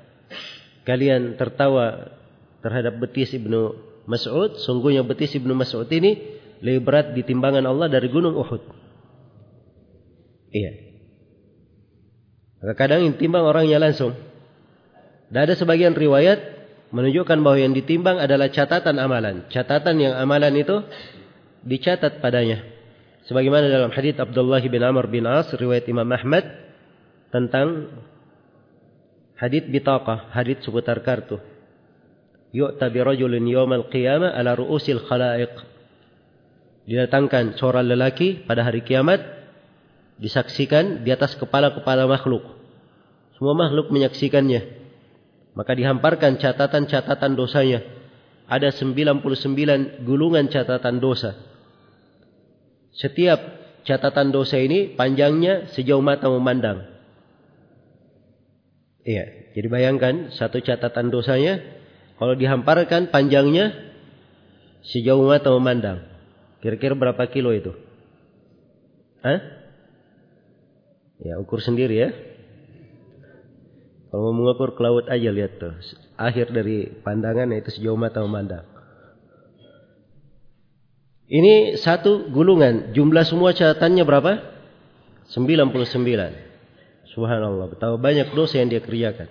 [0.88, 2.16] kalian tertawa
[2.64, 3.76] terhadap betis Ibnu
[4.08, 8.62] Mas'ud, sungguhnya betis Ibnu Mas'ud ini lebih berat di timbangan Allah dari gunung Uhud.
[10.52, 10.72] Iya.
[12.62, 14.14] Maka kadang timbang orangnya langsung.
[15.32, 16.38] Dan ada sebagian riwayat
[16.94, 19.48] menunjukkan bahwa yang ditimbang adalah catatan amalan.
[19.50, 20.86] Catatan yang amalan itu
[21.66, 22.62] dicatat padanya.
[23.26, 26.46] Sebagaimana dalam hadis Abdullah bin Amr bin As riwayat Imam Ahmad
[27.34, 27.90] tentang
[29.42, 31.42] hadis bitaqah, hadis seputar kartu.
[32.54, 35.50] Yu'ta bi rajulin yawmal qiyamah ala ru'usil khalaiq.
[36.86, 39.18] Didatangkan seorang lelaki pada hari kiamat
[40.22, 42.46] disaksikan di atas kepala-kepala makhluk.
[43.34, 44.82] Semua makhluk menyaksikannya.
[45.58, 47.82] Maka dihamparkan catatan-catatan dosanya.
[48.46, 51.34] Ada 99 gulungan catatan dosa.
[52.92, 53.40] Setiap
[53.88, 56.91] catatan dosa ini panjangnya sejauh mata memandang.
[59.02, 61.58] Iya, jadi bayangkan satu catatan dosanya
[62.22, 63.74] kalau dihamparkan panjangnya
[64.86, 66.06] sejauh mata memandang.
[66.62, 67.74] Kira-kira berapa kilo itu?
[69.26, 69.42] Hah?
[71.18, 72.10] Ya, ukur sendiri ya.
[74.10, 75.74] Kalau mau mengukur ke laut aja lihat tuh.
[76.14, 78.68] Akhir dari pandangan itu sejauh mata memandang.
[81.32, 82.92] Ini satu gulungan.
[82.92, 84.32] Jumlah semua catatannya berapa?
[85.32, 86.51] 99.
[87.12, 87.72] Subhanallah.
[87.72, 89.28] Betapa banyak dosa yang dia kerjakan.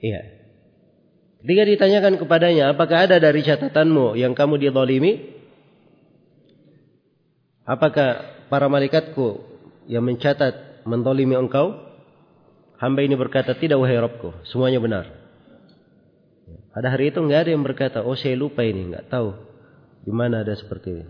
[0.00, 0.40] Iya.
[1.40, 5.40] Ketika ditanyakan kepadanya, apakah ada dari catatanmu yang kamu didolimi?
[7.64, 9.40] Apakah para malaikatku
[9.88, 11.76] yang mencatat mendolimi engkau?
[12.80, 14.44] Hamba ini berkata, tidak wahai Rabbku.
[14.48, 15.04] Semuanya benar.
[16.70, 19.36] Pada hari itu nggak ada yang berkata, oh saya lupa ini, nggak tahu
[20.04, 21.06] di mana ada seperti ini.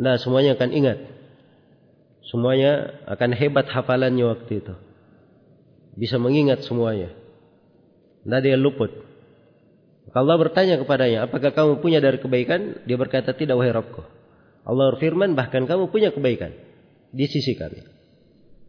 [0.00, 0.98] Nah, semuanya akan ingat.
[2.30, 4.74] Semuanya akan hebat hafalannya waktu itu.
[5.98, 7.10] Bisa mengingat semuanya.
[8.22, 8.90] Tidak yang luput.
[10.12, 12.84] Allah bertanya kepadanya, apakah kamu punya dari kebaikan?
[12.84, 13.74] Dia berkata, tidak wahai.
[14.62, 16.54] Allah berfirman, bahkan kamu punya kebaikan
[17.10, 17.82] di sisi kami.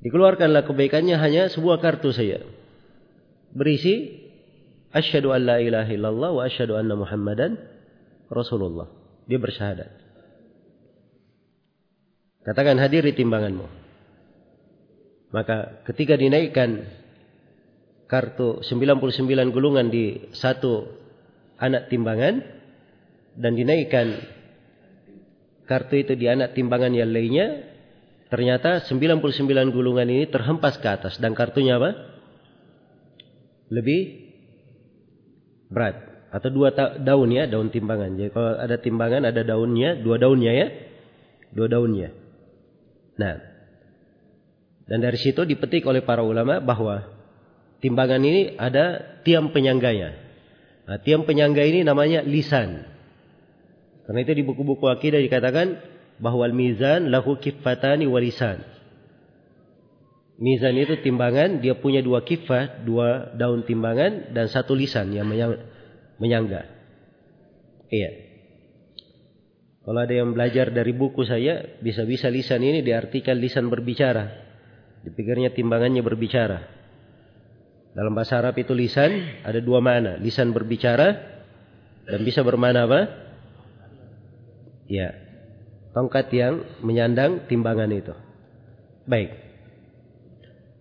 [0.04, 2.44] Dikeluarkanlah kebaikannya hanya sebuah kartu saja.
[3.56, 4.24] Berisi
[4.92, 7.56] asyhadu an la ilaha illallah wa asyhadu anna Muhammadan
[8.28, 8.92] Rasulullah.
[9.32, 10.03] Dia bersyahadat.
[12.43, 13.67] Katakan hadir di timbanganmu.
[15.32, 16.86] Maka ketika dinaikkan
[18.06, 20.86] kartu 99 gulungan di satu
[21.58, 22.43] anak timbangan
[23.39, 24.19] dan dinaikkan
[25.65, 27.73] kartu itu di anak timbangan yang lainnya
[28.34, 29.21] Ternyata 99
[29.69, 31.93] gulungan ini terhempas ke atas dan kartunya apa?
[33.69, 34.25] Lebih
[35.69, 36.01] berat
[36.34, 38.17] atau dua daun ya, daun timbangan.
[38.17, 40.67] Jadi kalau ada timbangan ada daunnya, dua daunnya ya.
[41.53, 42.10] Dua daunnya.
[43.19, 43.36] Nah,
[44.89, 47.08] dan dari situ dipetik oleh para ulama bahwa
[47.80, 50.15] timbangan ini ada tiang penyangganya.
[50.84, 52.84] Nah, tiang penyangga ini namanya lisan.
[54.04, 55.80] Karena itu di buku-buku akidah dikatakan
[56.19, 58.60] bahwa mizan lahu kifatani walisan.
[60.43, 65.30] Mizan itu timbangan, dia punya dua kifah, dua daun timbangan dan satu lisan yang
[66.19, 66.67] menyangga.
[67.88, 68.10] Iya.
[69.84, 74.32] Kalau ada yang belajar dari buku saya, bisa-bisa lisan ini diartikan lisan berbicara.
[75.04, 76.63] Dipikirnya timbangannya berbicara.
[77.91, 80.15] Dalam bahasa Arab itu lisan ada dua mana.
[80.15, 81.19] Lisan berbicara
[82.08, 83.02] dan bisa bermana apa?
[84.88, 85.12] Ya,
[85.91, 88.15] tongkat yang menyandang timbangan itu.
[89.04, 89.36] Baik.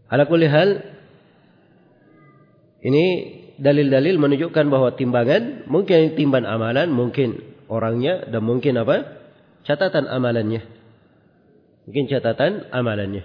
[0.06, 0.70] Ala hal
[2.86, 3.04] ini
[3.58, 9.24] dalil-dalil menunjukkan bahwa timbangan mungkin timban amalan, mungkin orangnya dan mungkin apa?
[9.64, 10.60] catatan amalannya.
[11.88, 13.24] Mungkin catatan amalannya.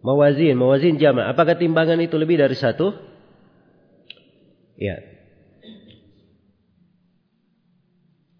[0.00, 1.28] Mawazin, mawazin jama.
[1.28, 2.96] Apakah timbangan itu lebih dari satu?
[4.80, 4.96] Ya,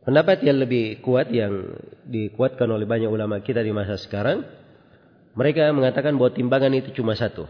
[0.00, 1.76] Pendapat yang lebih kuat yang
[2.08, 4.42] dikuatkan oleh banyak ulama kita di masa sekarang,
[5.36, 7.44] mereka mengatakan bahwa timbangan itu cuma satu.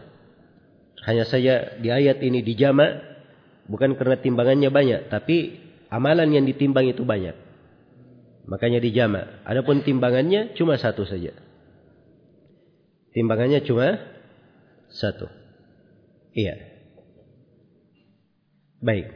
[1.07, 3.01] Hanya saja di ayat ini dijama
[3.71, 7.35] bukan karena timbangannya banyak, tapi amalan yang ditimbang itu banyak.
[8.47, 9.43] Makanya dijama.
[9.45, 11.35] Adapun timbangannya cuma satu saja.
[13.11, 13.99] Timbangannya cuma
[14.87, 15.27] satu.
[16.31, 16.57] Iya.
[18.81, 19.11] Baik.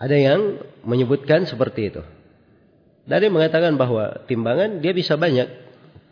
[0.00, 0.40] Ada yang
[0.84, 2.02] menyebutkan seperti itu.
[3.06, 5.48] Dari mengatakan bahwa timbangan dia bisa banyak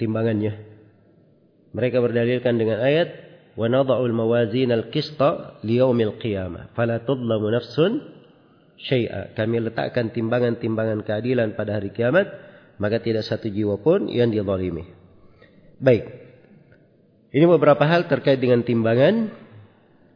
[0.01, 0.57] timbangannya.
[1.73, 3.29] Mereka berdalilkan dengan ayat
[3.59, 8.18] wa nadha'ul mawazin al-qista liyaumil qiyamah fala tudlamu nafsun
[8.79, 9.35] syai'a.
[9.35, 12.49] Kami letakkan timbangan-timbangan keadilan pada hari kiamat
[12.79, 14.87] maka tidak satu jiwa pun yang dizalimi.
[15.83, 16.07] Baik.
[17.35, 19.29] Ini beberapa hal terkait dengan timbangan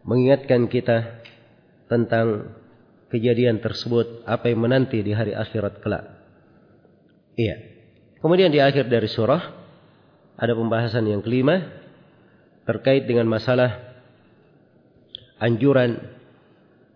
[0.07, 1.23] mengingatkan kita
[1.91, 2.57] tentang
[3.13, 6.09] kejadian tersebut apa yang menanti di hari akhirat kelak.
[7.37, 7.61] Iya.
[8.23, 9.43] Kemudian di akhir dari surah
[10.39, 11.69] ada pembahasan yang kelima
[12.65, 13.77] terkait dengan masalah
[15.43, 15.99] anjuran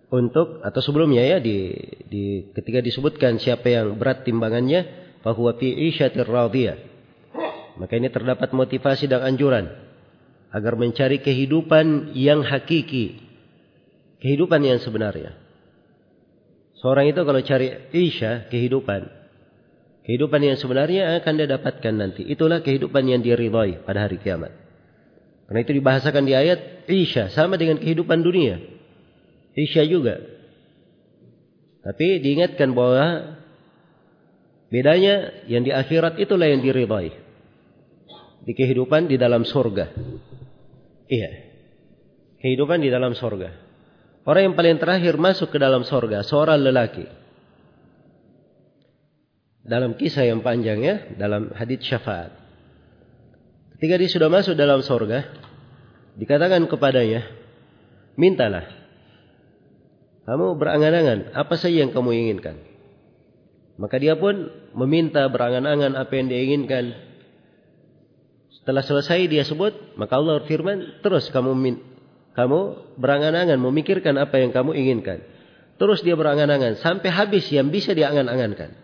[0.07, 1.75] untuk atau sebelumnya ya di,
[2.07, 4.87] di ketika disebutkan siapa yang berat timbangannya
[5.27, 6.79] bahwa fi isyatir radiyah
[7.77, 9.67] maka ini terdapat motivasi dan anjuran
[10.55, 13.19] agar mencari kehidupan yang hakiki
[14.23, 15.37] kehidupan yang sebenarnya.
[16.81, 19.11] Seorang itu kalau cari isya kehidupan
[20.07, 22.23] kehidupan yang sebenarnya akan dia dapatkan nanti.
[22.23, 24.55] Itulah kehidupan yang diridhai pada hari kiamat.
[25.51, 28.76] Karena itu dibahasakan di ayat isya sama dengan kehidupan dunia
[29.57, 30.21] Isya juga.
[31.81, 33.41] Tapi diingatkan bahwa
[34.69, 37.11] bedanya yang di akhirat itulah yang diridhai.
[38.45, 39.97] Di kehidupan di dalam surga.
[41.09, 41.31] Iya.
[42.45, 43.65] Kehidupan di dalam surga.
[44.27, 47.07] Orang yang paling terakhir masuk ke dalam surga, seorang lelaki.
[49.67, 52.35] Dalam kisah yang panjang ya, dalam hadits syafaat.
[53.79, 55.27] Ketika dia sudah masuk dalam surga,
[56.19, 57.27] dikatakan kepadanya,
[58.19, 58.86] mintalah
[60.27, 62.59] kamu berangan-angan apa saja yang kamu inginkan.
[63.79, 66.99] Maka dia pun meminta berangan-angan apa yang dia inginkan.
[68.59, 71.55] Setelah selesai dia sebut, maka Allah firman, terus kamu
[72.35, 72.61] kamu
[72.99, 75.23] berangan-angan memikirkan apa yang kamu inginkan.
[75.79, 78.75] Terus dia berangan-angan sampai habis yang bisa dia angan-angankan.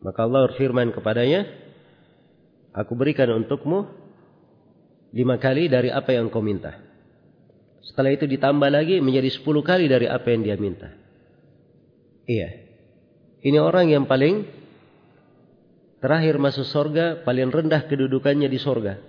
[0.00, 1.44] Maka Allah firman kepadanya,
[2.72, 3.84] aku berikan untukmu
[5.12, 6.89] lima kali dari apa yang kau minta.
[7.80, 10.92] Setelah itu ditambah lagi menjadi 10 kali dari apa yang dia minta.
[12.28, 12.48] Iya.
[13.40, 14.44] Ini orang yang paling
[16.00, 19.00] terakhir masuk sorga, paling rendah kedudukannya di sorga.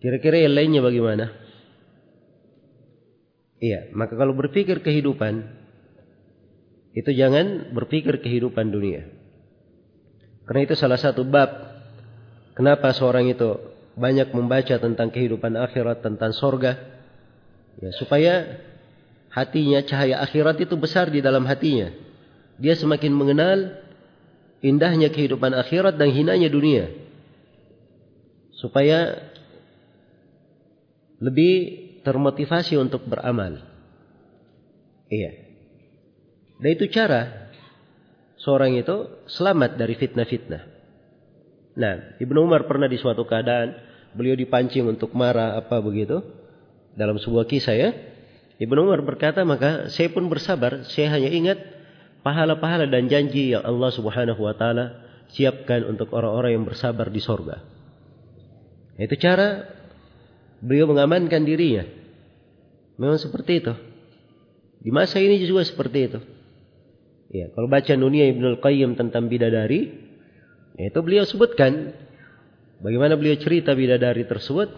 [0.00, 1.26] Kira-kira yang lainnya bagaimana?
[3.60, 5.44] Iya, maka kalau berpikir kehidupan,
[6.96, 9.06] itu jangan berpikir kehidupan dunia.
[10.48, 11.52] Karena itu salah satu bab
[12.58, 13.60] kenapa seorang itu
[14.00, 16.80] banyak membaca tentang kehidupan akhirat, tentang sorga.
[17.76, 18.64] Ya, supaya
[19.28, 21.92] hatinya, cahaya akhirat itu besar di dalam hatinya.
[22.56, 23.76] Dia semakin mengenal
[24.64, 26.88] indahnya kehidupan akhirat dan hinanya dunia.
[28.56, 29.20] Supaya
[31.20, 31.52] lebih
[32.00, 33.60] termotivasi untuk beramal.
[35.12, 35.32] Iya.
[36.60, 37.52] Dan itu cara
[38.40, 40.62] seorang itu selamat dari fitnah-fitnah.
[41.76, 46.22] Nah, Ibnu Umar pernah di suatu keadaan beliau dipancing untuk marah apa begitu
[46.94, 47.90] dalam sebuah kisah ya.
[48.60, 51.58] Ibnu Umar berkata, maka saya pun bersabar, saya hanya ingat
[52.20, 55.00] pahala-pahala dan janji yang Allah Subhanahu wa taala
[55.32, 57.64] siapkan untuk orang-orang yang bersabar di sorga.
[59.00, 59.64] Itu cara
[60.60, 61.88] beliau mengamankan dirinya.
[63.00, 63.72] Memang seperti itu.
[64.84, 66.20] Di masa ini juga seperti itu.
[67.32, 69.88] Ya, kalau baca Nunia Ibnu Al-Qayyim tentang bidadari,
[70.76, 71.96] itu beliau sebutkan
[72.80, 74.68] bagaimana beliau cerita bidadari tersebut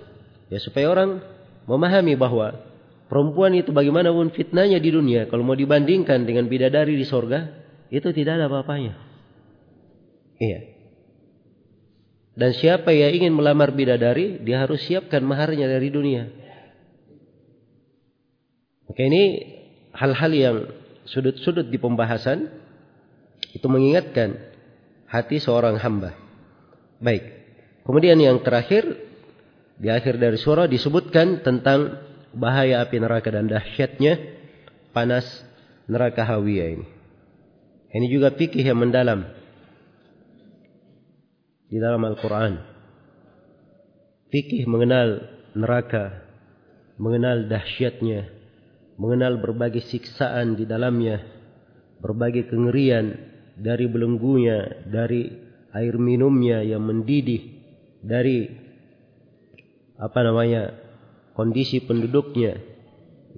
[0.50, 1.22] ya supaya orang
[1.66, 2.58] memahami bahwa
[3.06, 8.40] perempuan itu bagaimanapun fitnahnya di dunia kalau mau dibandingkan dengan bidadari di sorga itu tidak
[8.40, 8.96] ada apa-apanya.
[10.40, 10.60] Iya.
[12.32, 16.32] Dan siapa yang ingin melamar bidadari dia harus siapkan maharnya dari dunia.
[18.88, 19.24] Oke ini
[19.92, 20.56] hal-hal yang
[21.04, 22.48] sudut-sudut di pembahasan
[23.52, 24.40] itu mengingatkan
[25.04, 26.16] hati seorang hamba.
[26.96, 27.41] Baik.
[27.82, 28.86] Kemudian yang terakhir
[29.78, 31.98] di akhir dari surah disebutkan tentang
[32.30, 34.18] bahaya api neraka dan dahsyatnya
[34.94, 35.26] panas
[35.90, 36.86] neraka hawiyah ini.
[37.92, 39.26] Ini juga fikih yang mendalam
[41.68, 42.56] di dalam Al-Quran.
[44.32, 46.24] Fikih mengenal neraka,
[46.96, 48.32] mengenal dahsyatnya,
[48.96, 51.20] mengenal berbagai siksaan di dalamnya,
[52.00, 53.12] berbagai kengerian
[53.60, 55.28] dari belenggunya, dari
[55.76, 57.61] air minumnya yang mendidih,
[58.02, 58.50] dari
[59.96, 60.74] apa namanya
[61.38, 62.58] kondisi penduduknya,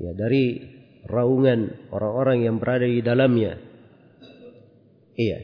[0.01, 3.61] ya dari raungan orang-orang yang berada di dalamnya.
[5.15, 5.39] Iya.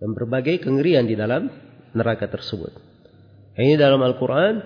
[0.00, 1.50] Dan berbagai kengerian di dalam
[1.96, 2.72] neraka tersebut.
[3.56, 4.60] Ini dalam Al-Quran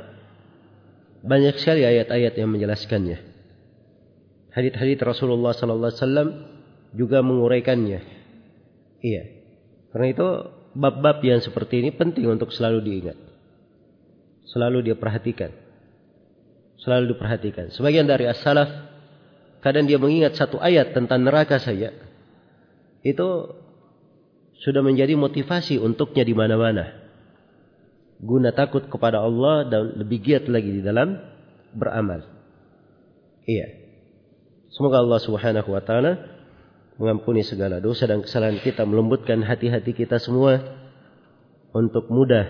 [1.23, 3.19] banyak sekali ayat-ayat yang menjelaskannya.
[4.51, 6.29] Hadith-hadith Rasulullah Wasallam
[6.91, 8.01] juga menguraikannya.
[8.99, 9.23] Iya.
[9.95, 10.29] Karena itu
[10.75, 13.30] bab-bab yang seperti ini penting untuk selalu diingat.
[14.51, 15.55] Selalu dia perhatikan.
[16.81, 17.71] Selalu diperhatikan.
[17.71, 18.69] Sebagian dari as-salaf
[19.61, 21.93] kadang dia mengingat satu ayat tentang neraka saja.
[23.05, 23.55] Itu
[24.61, 26.99] sudah menjadi motivasi untuknya di mana-mana.
[28.21, 31.17] Guna takut kepada Allah dan lebih giat lagi di dalam
[31.73, 32.27] beramal.
[33.49, 33.81] Iya.
[34.73, 36.13] Semoga Allah Subhanahu wa taala
[37.01, 40.61] mengampuni segala dosa dan kesalahan kita, melembutkan hati-hati kita semua
[41.73, 42.45] untuk mudah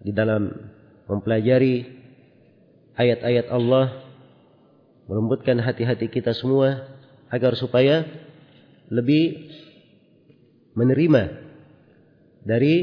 [0.00, 0.48] di dalam
[1.10, 1.90] mempelajari
[2.94, 4.06] ayat-ayat Allah,
[5.10, 6.86] melembutkan hati-hati kita semua
[7.26, 8.06] agar supaya
[8.86, 9.50] lebih
[10.78, 11.22] menerima
[12.46, 12.76] dari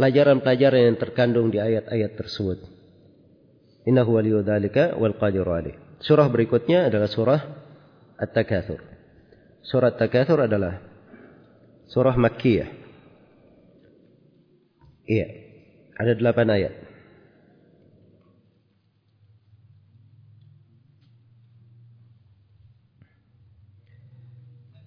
[0.00, 2.64] pelajaran-pelajaran yang terkandung di ayat-ayat tersebut.
[3.84, 5.76] Innahu waliyu dzalika wal qadiru alaih.
[6.00, 7.40] Surah berikutnya adalah surah
[8.16, 8.80] At-Takatsur.
[9.64, 10.80] Surah At-Takatsur adalah
[11.92, 12.70] surah Makkiyah.
[15.04, 15.43] Iya.
[15.94, 16.74] Ada delapan ayat.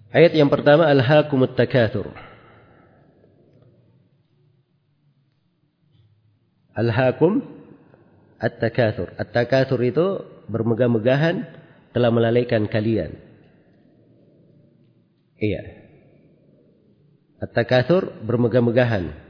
[0.08, 2.12] Ayat yang pertama Al-Hakumut Takatsur.
[6.78, 7.42] Al-Hakum
[8.38, 9.18] At-Takatsur.
[9.18, 11.42] At-Takatsur itu bermegah-megahan
[11.90, 13.18] telah melalaikan kalian.
[15.42, 15.62] Iya.
[17.42, 19.27] At-Takatsur bermegah-megahan.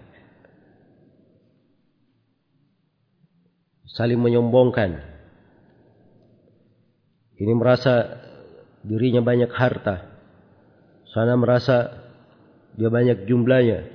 [3.93, 5.01] Saling menyombongkan.
[7.39, 8.19] Ini merasa
[8.83, 10.19] dirinya banyak harta
[11.13, 11.99] sana merasa
[12.79, 13.91] dia banyak jumlahnya.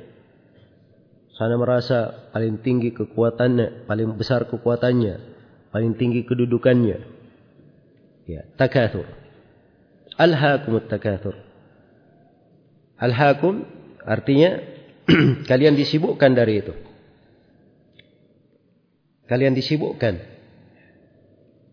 [1.33, 5.15] Sana merasa paling tinggi kekuatannya, paling besar kekuatannya,
[5.73, 6.99] paling tinggi kedudukannya.
[8.29, 9.07] Ya, takathur.
[10.19, 11.39] Alhaakum takathur.
[13.01, 13.65] Alhaakum
[14.05, 14.61] artinya
[15.49, 16.75] kalian disibukkan dari itu.
[19.33, 20.21] Kalian disibukkan.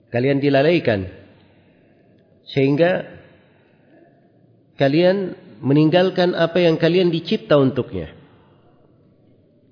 [0.09, 1.13] Kalian dilalaikan.
[2.49, 3.05] Sehingga
[4.81, 8.17] kalian meninggalkan apa yang kalian dicipta untuknya.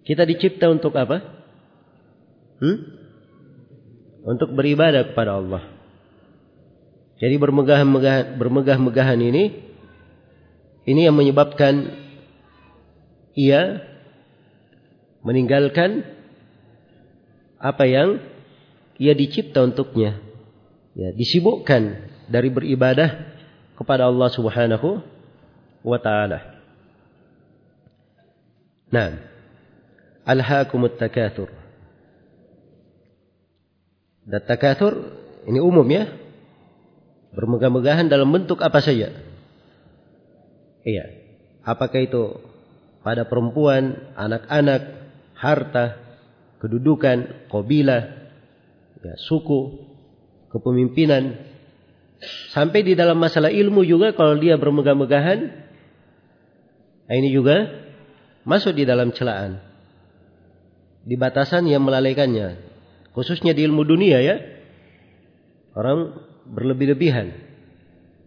[0.04, 1.32] Kita dicipta untuk apa?
[2.60, 2.76] Hmm?
[4.36, 5.64] Untuk beribadah kepada Allah.
[7.16, 9.64] Jadi bermegah-megahan bermegah-megahan ini
[10.84, 11.88] ini yang menyebabkan
[13.32, 13.80] ia
[15.24, 16.17] meninggalkan
[17.58, 18.22] apa yang
[18.98, 20.18] ia dicipta untuknya.
[20.98, 23.38] Ya, disibukkan dari beribadah
[23.78, 24.98] kepada Allah Subhanahu
[25.86, 26.58] wa taala.
[28.90, 29.20] Nah,
[30.26, 31.52] alhaakumut takatsur.
[34.26, 35.14] Dan takatsur
[35.46, 36.10] ini umum ya.
[37.32, 39.12] Bermegah-megahan dalam bentuk apa saja.
[40.82, 41.04] Iya.
[41.62, 42.40] Apakah itu
[43.04, 44.82] pada perempuan, anak-anak,
[45.36, 46.07] harta,
[46.58, 48.02] kedudukan, kabilah,
[49.02, 49.88] ya, suku,
[50.50, 51.48] kepemimpinan,
[52.50, 55.38] Sampai di dalam masalah ilmu juga kalau dia bermegah-megahan,
[57.06, 57.86] nah ini juga
[58.42, 59.62] masuk di dalam celaan.
[61.06, 62.58] Di batasan yang melalaikannya.
[63.14, 64.36] Khususnya di ilmu dunia ya.
[65.78, 67.32] Orang berlebih-lebihan.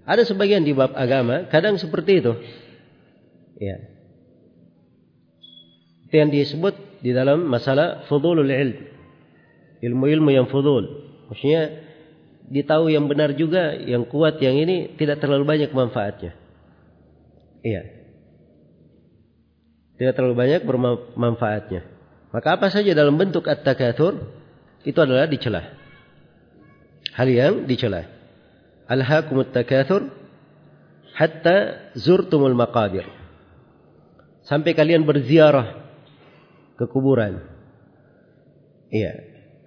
[0.08, 2.34] Ada sebagian di bab agama, kadang seperti itu.
[3.60, 3.78] Ya.
[6.08, 8.78] Itu yang disebut di dalam masalah fudulul ilm.
[9.82, 10.86] Ilmu-ilmu yang fudul.
[11.34, 11.82] Maksudnya
[12.46, 16.38] ditahu yang benar juga, yang kuat yang ini tidak terlalu banyak manfaatnya.
[17.66, 17.82] Iya.
[19.98, 21.82] Tidak terlalu banyak bermanfaatnya.
[22.32, 24.18] Maka apa saja dalam bentuk at-takatsur
[24.86, 25.78] itu adalah dicela.
[27.18, 28.06] Hal yang dicela.
[28.90, 30.10] Alhaakumut takatsur
[31.18, 33.06] hatta zurtumul maqabir.
[34.42, 35.81] Sampai kalian berziarah
[36.82, 37.38] ke kuburan.
[38.90, 39.14] Iya.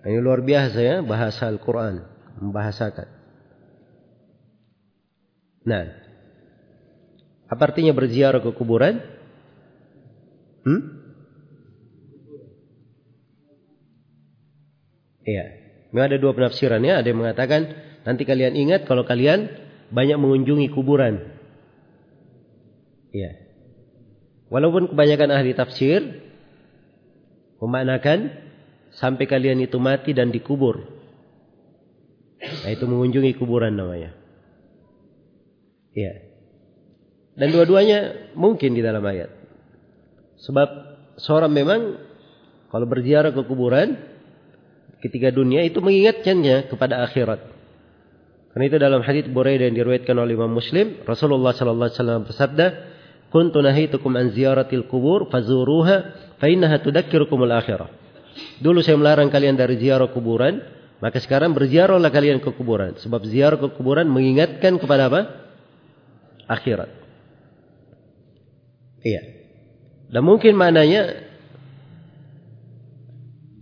[0.04, 2.02] Ini luar biasa ya bahasa Al-Qur'an
[2.42, 3.08] membahasakan.
[5.64, 5.84] Nah,
[7.48, 9.00] apa artinya berziarah ke kuburan?
[10.66, 10.82] Hmm?
[15.24, 15.44] Iya.
[15.94, 17.00] Memang ada dua penafsiran ya.
[17.00, 17.70] Ada yang mengatakan
[18.04, 19.48] nanti kalian ingat kalau kalian
[19.88, 21.32] banyak mengunjungi kuburan.
[23.14, 23.40] Iya.
[24.52, 26.02] Walaupun kebanyakan ahli tafsir
[27.64, 28.30] memaknakan
[28.94, 30.84] sampai kalian itu mati dan dikubur.
[32.44, 34.12] Nah, itu mengunjungi kuburan namanya.
[35.96, 36.12] Iya.
[37.34, 39.32] Dan dua-duanya mungkin di dalam ayat.
[40.44, 40.68] Sebab
[41.18, 41.80] seorang memang
[42.68, 43.96] kalau berziarah ke kuburan
[45.02, 47.40] ketika dunia itu mengingatkannya kepada akhirat.
[48.54, 52.66] Karena itu dalam hadis Buraidah yang diriwayatkan oleh Imam Muslim, Rasulullah sallallahu alaihi wasallam bersabda,
[53.34, 55.96] "Kuntu nahitukum an ziyaratil kubur fazuruha
[56.38, 57.90] fa innaha tudakkirukumul akhirah."
[58.62, 60.62] Dulu saya melarang kalian dari ziarah kuburan,
[61.02, 62.94] maka sekarang berziarahlah kalian ke kuburan.
[62.98, 65.20] Sebab ziarah ke kuburan mengingatkan kepada apa?
[66.46, 66.90] Akhirat.
[69.02, 69.22] Iya.
[70.10, 71.24] Dan mungkin maknanya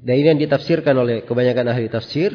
[0.02, 2.34] dan ini yang ditafsirkan oleh kebanyakan ahli tafsir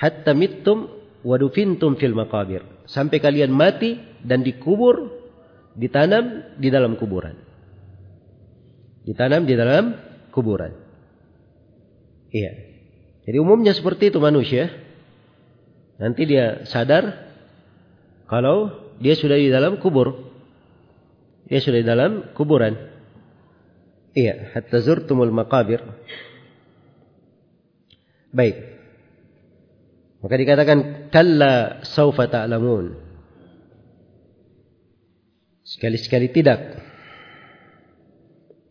[0.00, 0.88] hatta mittum
[1.20, 5.19] wadufintum fil maqabir sampai kalian mati dan dikubur
[5.80, 7.40] ditanam di dalam kuburan
[9.08, 9.96] ditanam di dalam
[10.28, 10.76] kuburan
[12.28, 12.70] iya
[13.30, 14.72] Jadi umumnya seperti itu manusia.
[16.02, 17.30] Nanti dia sadar
[18.24, 20.32] kalau dia sudah di dalam kubur.
[21.46, 22.74] Dia sudah di dalam kuburan.
[24.18, 25.78] Iya, hatta zurtumul maqabir.
[28.34, 28.56] Baik.
[30.26, 30.78] Maka dikatakan
[31.14, 32.98] kalla saufa ta'lamun.
[35.70, 36.82] Sekali-sekali tidak.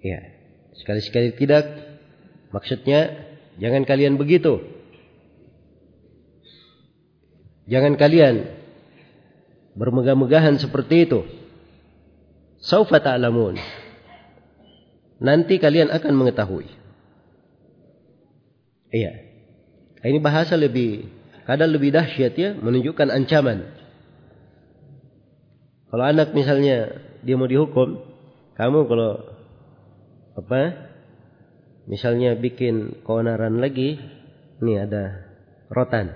[0.03, 0.19] Ya,
[0.75, 1.63] sekali-sekali tidak.
[2.51, 3.23] Maksudnya
[3.55, 4.59] jangan kalian begitu.
[7.71, 8.51] Jangan kalian
[9.79, 11.23] bermegah-megahan seperti itu.
[12.59, 13.55] Saufa ta'lamun.
[15.23, 16.67] Nanti kalian akan mengetahui.
[18.91, 19.23] Iya.
[20.03, 21.07] Ini bahasa lebih
[21.47, 23.78] kadang lebih dahsyat ya, menunjukkan ancaman.
[25.89, 27.97] Kalau anak misalnya dia mau dihukum,
[28.53, 29.11] kamu kalau
[30.37, 30.89] apa?
[31.89, 33.97] Misalnya bikin keonaran lagi,
[34.61, 35.25] ini ada
[35.73, 36.13] rotan.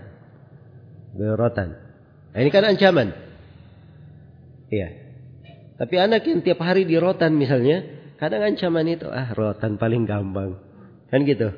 [1.18, 1.74] Rotan.
[2.34, 3.10] Nah, ini kan ancaman.
[4.70, 4.90] Iya.
[5.82, 7.82] Tapi anak yang tiap hari di rotan misalnya,
[8.22, 10.62] kadang ancaman itu, ah rotan paling gampang.
[11.10, 11.50] Kan gitu.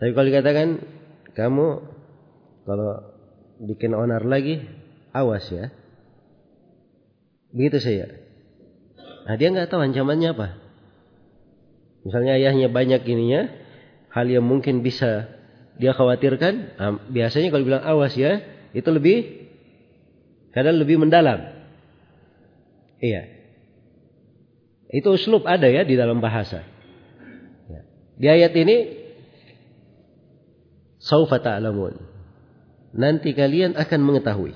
[0.00, 0.68] Tapi kalau dikatakan,
[1.36, 1.66] kamu
[2.64, 2.90] kalau
[3.60, 4.64] bikin onar lagi,
[5.12, 5.68] awas ya.
[7.50, 8.06] Begitu saya.
[9.26, 10.48] Nah dia nggak tahu ancamannya apa.
[12.00, 13.52] Misalnya ayahnya banyak ininya,
[14.08, 15.28] hal yang mungkin bisa
[15.76, 16.54] dia khawatirkan.
[16.76, 18.40] Nah, biasanya kalau bilang awas ya,
[18.72, 19.48] itu lebih
[20.56, 21.40] kadang lebih mendalam.
[23.00, 23.28] Iya.
[24.90, 26.66] Itu uslub ada ya di dalam bahasa.
[27.70, 27.80] Ya.
[28.18, 28.76] Di ayat ini
[31.00, 31.96] saufa ta'lamun.
[32.90, 34.54] Nanti kalian akan mengetahui.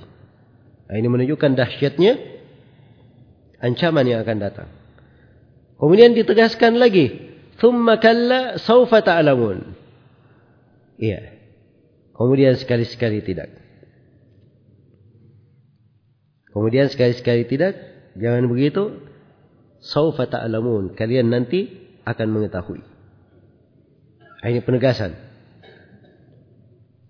[0.90, 2.33] Nah, ini menunjukkan dahsyatnya
[3.64, 4.68] ancaman yang akan datang.
[5.80, 9.72] Kemudian ditegaskan lagi, "Tsumma kalla saufa ta'lamun."
[11.00, 11.34] Iya.
[12.14, 13.50] Kemudian sekali-sekali tidak.
[16.54, 17.74] Kemudian sekali-sekali tidak,
[18.14, 19.02] jangan begitu.
[19.82, 20.94] Saufa ta'lamun.
[20.94, 21.66] Kalian nanti
[22.06, 22.80] akan mengetahui.
[24.44, 25.18] Ini penegasan.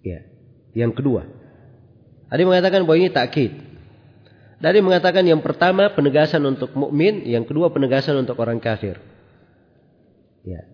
[0.00, 0.24] Ya.
[0.72, 1.28] Yang kedua.
[2.32, 3.52] Ada yang mengatakan bahwa ini takkid.
[4.64, 8.96] Dari mengatakan yang pertama penegasan untuk mukmin, yang kedua penegasan untuk orang kafir.
[10.40, 10.64] Ya.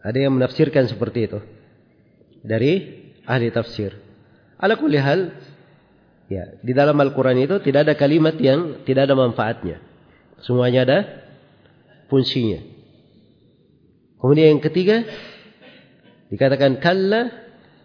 [0.00, 1.44] Ada yang menafsirkan seperti itu.
[2.40, 2.72] Dari
[3.28, 4.00] ahli tafsir.
[4.56, 5.36] Ala hal,
[6.32, 9.76] ya, di dalam Al-Qur'an itu tidak ada kalimat yang tidak ada manfaatnya.
[10.40, 10.98] Semuanya ada
[12.08, 12.64] fungsinya.
[14.16, 15.04] Kemudian yang ketiga
[16.32, 17.28] dikatakan kalla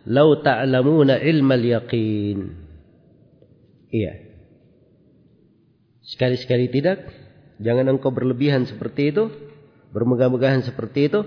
[0.07, 2.55] lau ta'lamuna ilmal yaqin.
[3.91, 4.30] Iya.
[6.11, 7.07] Sekali-sekali tidak.
[7.63, 9.31] Jangan engkau berlebihan seperti itu.
[9.95, 11.23] Bermegah-megahan seperti itu.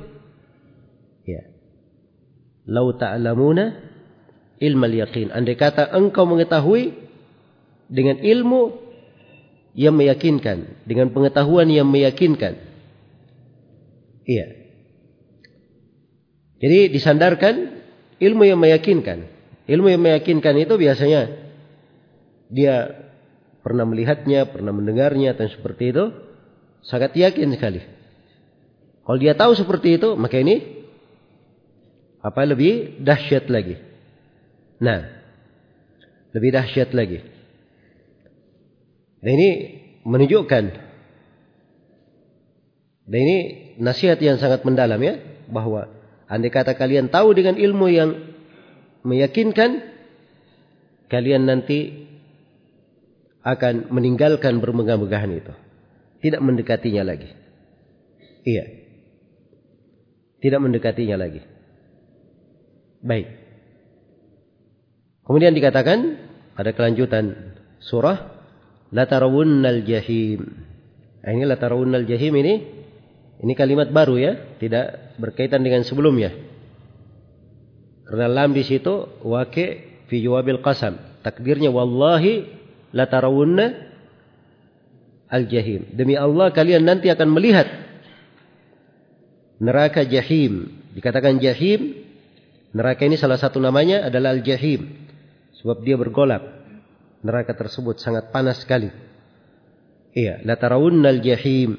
[1.24, 1.48] Ya.
[2.68, 3.80] Lau ta'lamuna
[4.60, 5.32] ilmal yaqin.
[5.32, 6.92] Andai kata engkau mengetahui
[7.88, 8.76] dengan ilmu
[9.72, 10.84] yang meyakinkan.
[10.84, 12.60] Dengan pengetahuan yang meyakinkan.
[14.28, 14.46] Iya.
[16.60, 17.72] Jadi disandarkan
[18.20, 19.32] ilmu yang meyakinkan.
[19.64, 21.28] Ilmu yang meyakinkan itu biasanya
[22.52, 23.03] dia
[23.64, 26.12] pernah melihatnya, pernah mendengarnya, dan seperti itu,
[26.84, 27.80] sangat yakin sekali.
[29.04, 30.84] Kalau dia tahu seperti itu, maka ini
[32.20, 33.80] apa lebih dahsyat lagi.
[34.84, 35.00] Nah,
[36.36, 37.24] lebih dahsyat lagi.
[39.24, 39.50] Dan ini
[40.04, 40.64] menunjukkan
[43.04, 43.38] dan ini
[43.80, 45.88] nasihat yang sangat mendalam ya bahwa
[46.28, 48.10] andai kata kalian tahu dengan ilmu yang
[49.04, 49.84] meyakinkan
[51.12, 52.08] kalian nanti
[53.44, 55.52] akan meninggalkan bermegah-megahan itu.
[56.24, 57.28] Tidak mendekatinya lagi.
[58.48, 58.64] Iya.
[60.40, 61.44] Tidak mendekatinya lagi.
[63.04, 63.28] Baik.
[65.28, 65.98] Kemudian dikatakan
[66.56, 68.32] pada kelanjutan surah
[68.88, 70.64] latarawunnal jahim.
[71.20, 72.54] Nah, ini latarawunnal jahim ini
[73.44, 76.32] ini kalimat baru ya, tidak berkaitan dengan sebelumnya.
[78.08, 79.66] Karena lam di situ waqi
[80.08, 80.96] fi jawabil qasam.
[81.24, 82.63] Takdirnya wallahi
[82.94, 83.74] la tarawunna
[85.26, 85.90] al-jahim.
[85.90, 87.66] Demi Allah kalian nanti akan melihat
[89.58, 90.70] neraka jahim.
[90.94, 92.06] Dikatakan jahim,
[92.70, 95.10] neraka ini salah satu namanya adalah al-jahim.
[95.58, 96.62] Sebab dia bergolak.
[97.26, 98.94] Neraka tersebut sangat panas sekali.
[100.14, 101.74] Iya, la tarawunna al-jahim.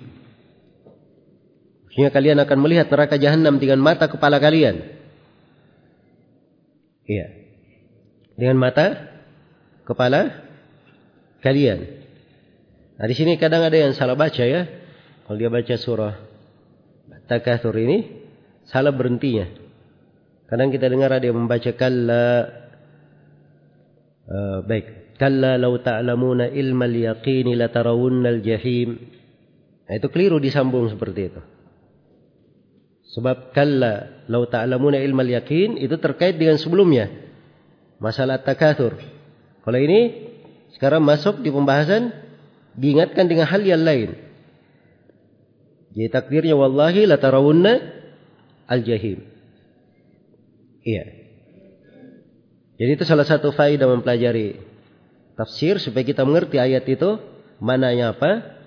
[1.96, 4.84] Sehingga kalian akan melihat neraka jahanam dengan mata kepala kalian.
[7.08, 7.32] Iya.
[8.36, 9.16] Dengan mata
[9.88, 10.45] kepala
[11.46, 11.80] kalian.
[12.98, 14.66] Nah di sini kadang ada yang salah baca ya.
[15.26, 16.36] Kalau dia baca surah
[17.26, 18.06] Takatsur ini
[18.70, 19.50] salah berhentinya.
[20.46, 22.26] Kadang kita dengar ada yang membaca kalla
[24.30, 29.02] uh, baik kalla law ta'lamuna ilmal yaqini latarawunnal jahim.
[29.86, 31.42] Nah, itu keliru disambung seperti itu.
[33.18, 37.10] Sebab kalla law ta'lamuna ilmal yaqin itu terkait dengan sebelumnya.
[37.98, 39.02] Masalah takatsur.
[39.66, 40.30] Kalau ini
[40.76, 42.12] sekarang masuk di pembahasan
[42.76, 44.20] diingatkan dengan hal yang lain.
[45.96, 47.74] Jadi takdirnya wallahi latarawunna
[48.68, 49.24] al-jahim.
[50.84, 51.04] Iya.
[52.76, 54.60] Jadi itu salah satu faedah mempelajari
[55.40, 57.24] tafsir supaya kita mengerti ayat itu
[57.64, 58.60] mananya apa.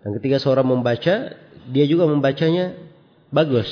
[0.00, 1.34] Dan ketika seorang membaca,
[1.68, 2.78] dia juga membacanya
[3.34, 3.68] bagus.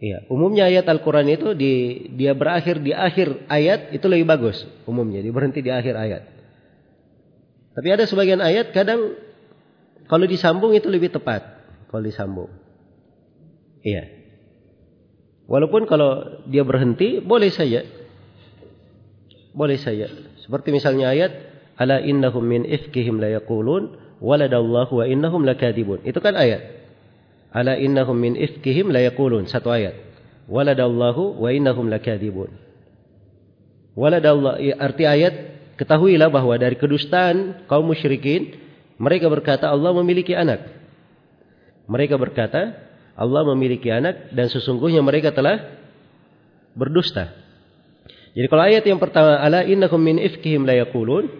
[0.00, 4.56] Iya, umumnya ayat Al-Qur'an itu di dia berakhir di akhir ayat itu lebih bagus
[4.88, 6.39] umumnya, dia berhenti di akhir ayat.
[7.80, 9.16] Tapi ada sebagian ayat kadang
[10.04, 11.40] kalau disambung itu lebih tepat
[11.88, 12.52] kalau disambung.
[13.80, 14.04] Iya.
[15.48, 17.88] Walaupun kalau dia berhenti boleh saja.
[19.56, 20.12] Boleh saja.
[20.44, 21.32] Seperti misalnya ayat
[21.80, 26.04] ala innahum min ifkihim la yaqulun waladallahu wa innahum lakadibun.
[26.04, 26.60] Itu kan ayat.
[27.48, 29.48] Ala innahum min ifkihim la yaqulun.
[29.48, 29.96] Satu ayat.
[30.52, 32.52] Waladallahu wa innahum lakadibun.
[33.96, 38.52] Waladallahu arti ayat ketahuilah bahwa dari kedustaan kaum musyrikin
[39.00, 40.60] mereka berkata Allah memiliki anak.
[41.88, 42.76] Mereka berkata
[43.16, 45.80] Allah memiliki anak dan sesungguhnya mereka telah
[46.76, 47.32] berdusta.
[48.36, 51.32] Jadi kalau ayat yang pertama ala innakum min ifkihim la yaqulun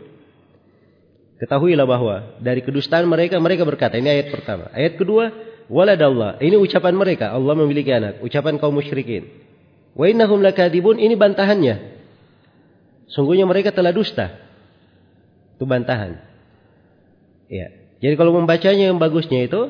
[1.38, 4.72] ketahuilah bahwa dari kedustaan mereka mereka berkata ini ayat pertama.
[4.72, 5.30] Ayat kedua
[5.68, 9.28] waladallah ini ucapan mereka Allah memiliki anak, ucapan kaum musyrikin.
[9.92, 11.99] Wa innahum lakadibun ini bantahannya.
[13.10, 14.38] Sungguhnya mereka telah dusta.
[15.58, 16.18] Itu bantahan.
[17.50, 17.74] Ya.
[18.00, 19.68] Jadi kalau membacanya yang bagusnya itu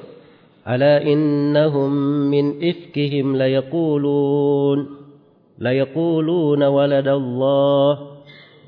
[0.63, 1.91] ala innahum
[2.31, 4.79] min ifkihim la yaqulun
[5.59, 7.93] la yaquluna waladallah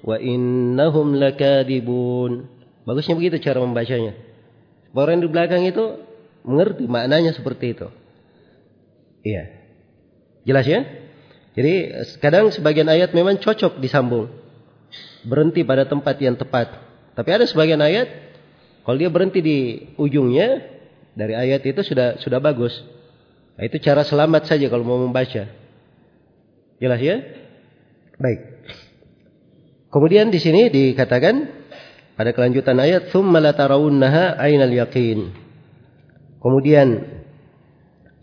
[0.03, 2.51] wa innahum lakadibun.
[2.83, 4.19] Bagusnya begitu cara membacanya.
[4.93, 6.01] Orang di belakang itu
[6.43, 7.89] mengerti maknanya seperti itu.
[9.23, 9.63] Iya.
[10.43, 10.81] Jelas ya?
[11.55, 11.75] Jadi
[12.19, 14.42] kadang sebagian ayat memang cocok disambung.
[15.23, 16.73] Berhenti pada tempat yang tepat.
[17.13, 18.09] Tapi ada sebagian ayat
[18.83, 19.59] kalau dia berhenti di
[19.95, 20.59] ujungnya
[21.15, 22.75] dari ayat itu sudah sudah bagus.
[23.55, 25.47] Nah, itu cara selamat saja kalau mau membaca.
[26.83, 27.23] Jelas ya?
[28.19, 28.41] Baik.
[29.93, 31.63] Kemudian di sini dikatakan
[32.17, 35.31] pada kelanjutan ayat tsumma latarawunnaha ainal yaqin.
[36.43, 37.07] Kemudian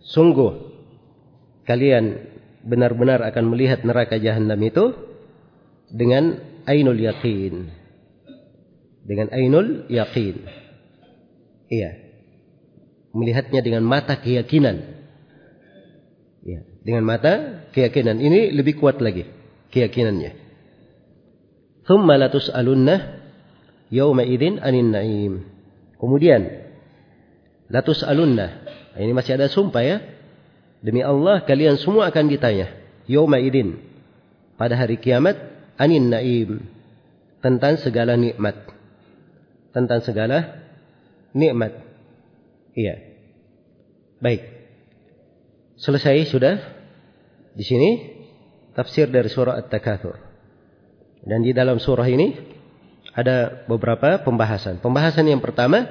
[0.03, 0.75] sungguh
[1.63, 2.25] kalian
[2.65, 4.91] benar-benar akan melihat neraka jahanam itu
[5.87, 7.71] dengan ainul yaqin.
[9.05, 10.43] Dengan ainul yaqin.
[11.69, 12.09] Iya
[13.13, 14.77] melihatnya dengan mata keyakinan.
[16.45, 18.21] Ya, dengan mata keyakinan.
[18.21, 19.27] Ini lebih kuat lagi
[19.73, 20.31] keyakinannya.
[21.85, 22.95] Thumma latus'alunna
[23.89, 25.33] yawma idzin anin na'im.
[25.97, 26.47] Kemudian
[27.67, 28.47] latus'alunna.
[28.99, 29.97] Ini masih ada sumpah ya.
[30.79, 32.71] Demi Allah kalian semua akan ditanya
[33.03, 33.83] yawma idzin
[34.55, 35.35] pada hari kiamat
[35.79, 36.59] anin na'im
[37.39, 38.67] tentang segala nikmat.
[39.71, 40.59] Tentang segala
[41.31, 41.71] nikmat.
[42.75, 42.95] Iya.
[44.19, 44.43] Baik.
[45.79, 46.59] Selesai sudah
[47.55, 47.89] di sini
[48.75, 50.19] tafsir dari surah At-Takatsur.
[51.23, 52.35] Dan di dalam surah ini
[53.15, 54.83] ada beberapa pembahasan.
[54.83, 55.87] Pembahasan yang pertama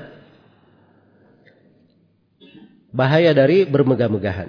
[2.93, 4.49] bahaya dari bermegah-megahan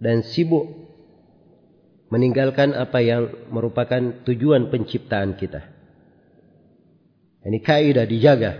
[0.00, 0.81] dan sibuk
[2.12, 5.64] meninggalkan apa yang merupakan tujuan penciptaan kita.
[7.48, 8.52] Ini kaidah dijaga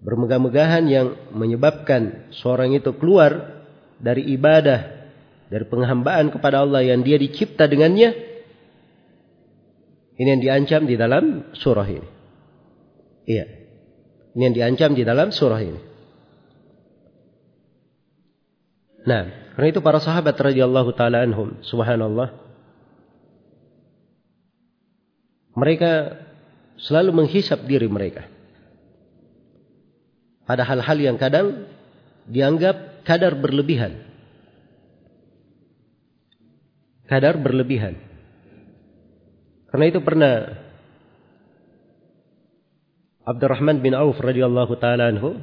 [0.00, 3.60] bermegah-megahan yang menyebabkan seorang itu keluar
[4.00, 5.12] dari ibadah,
[5.52, 8.16] dari penghambaan kepada Allah yang dia dicipta dengannya,
[10.16, 12.08] ini yang diancam di dalam surah ini.
[13.28, 13.44] Iya.
[14.32, 15.80] Ini yang diancam di dalam surah ini.
[19.04, 22.30] Nah, karena itu para sahabat radhiyallahu taala anhum, subhanallah.
[25.58, 25.92] Mereka
[26.80, 28.24] selalu menghisap diri mereka
[30.48, 31.68] pada hal-hal yang kadang
[32.26, 34.02] dianggap kadar berlebihan.
[37.10, 37.98] Kadar berlebihan.
[39.70, 40.34] Karena itu pernah
[43.26, 45.38] Abdurrahman bin Auf radhiyallahu taala anhu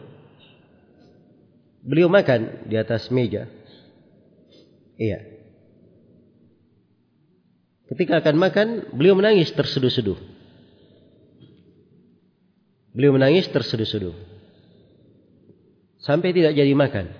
[1.84, 3.48] beliau makan di atas meja.
[4.98, 5.20] Iya.
[7.88, 8.68] Ketika akan makan,
[8.98, 10.20] beliau menangis terseduh-seduh.
[12.92, 14.38] Beliau menangis terseduh-seduh
[16.08, 17.12] sampai tidak jadi makan.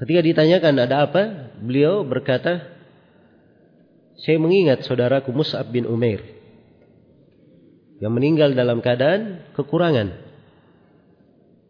[0.00, 1.22] Ketika ditanyakan ada apa,
[1.60, 2.74] beliau berkata,
[4.18, 6.24] saya mengingat saudaraku Mus'ab bin Umair
[8.02, 10.10] yang meninggal dalam keadaan kekurangan.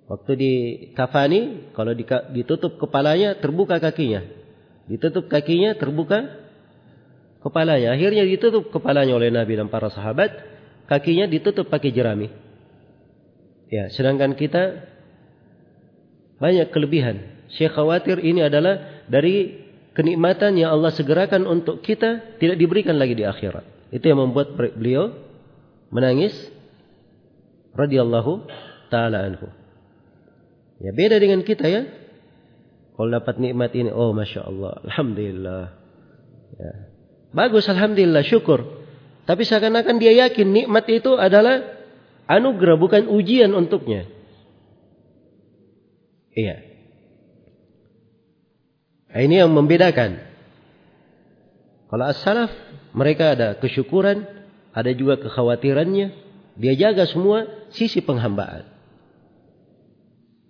[0.08, 0.52] Waktu di
[0.92, 1.92] kafani, kalau
[2.32, 4.43] ditutup kepalanya, terbuka kakinya.
[4.90, 6.44] Ditutup kakinya, terbuka
[7.40, 7.92] kepalanya.
[7.96, 10.32] Akhirnya ditutup kepalanya oleh Nabi dan para sahabat,
[10.88, 12.28] kakinya ditutup pakai jerami.
[13.72, 14.84] Ya, sedangkan kita
[16.40, 17.48] banyak kelebihan.
[17.54, 19.64] Saya khawatir ini adalah dari
[19.94, 23.64] kenikmatan yang Allah segerakan untuk kita tidak diberikan lagi di akhirat.
[23.94, 25.14] Itu yang membuat beliau
[25.94, 26.34] menangis
[27.78, 28.46] radhiyallahu
[28.90, 29.48] taala anhu.
[30.82, 31.86] Ya beda dengan kita ya.
[32.94, 35.64] Kalau dapat nikmat ini, oh masya Allah, alhamdulillah.
[36.54, 36.72] Ya.
[37.34, 38.86] Bagus, alhamdulillah, syukur.
[39.26, 41.58] Tapi seakan-akan dia yakin nikmat itu adalah
[42.30, 44.06] anugerah, bukan ujian untuknya.
[46.38, 46.62] Iya.
[49.10, 50.22] Nah, ini yang membedakan.
[51.90, 52.54] Kalau as-salaf
[52.94, 54.22] mereka ada kesyukuran,
[54.70, 56.22] ada juga kekhawatirannya.
[56.54, 58.70] Dia jaga semua sisi penghambaan.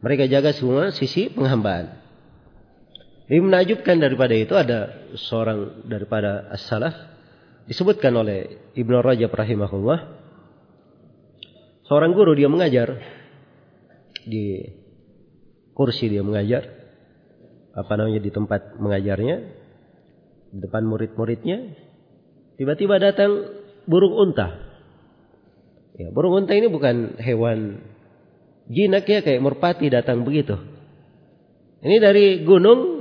[0.05, 2.03] Mereka jaga semua sisi penghambaan.
[3.25, 6.93] Ini menajubkan daripada itu ada seorang daripada as-salaf
[7.64, 9.99] disebutkan oleh Ibnu Rajab rahimahullah.
[11.89, 13.01] Seorang guru dia mengajar
[14.29, 14.61] di
[15.72, 16.68] kursi dia mengajar
[17.72, 19.37] apa namanya di tempat mengajarnya
[20.53, 21.59] di depan murid-muridnya.
[22.61, 23.41] Tiba-tiba datang
[23.89, 24.53] burung unta.
[25.97, 27.81] Ya burung unta ini bukan hewan
[28.68, 30.61] jinak ya kayak merpati datang begitu.
[31.85, 32.93] Ini dari gunung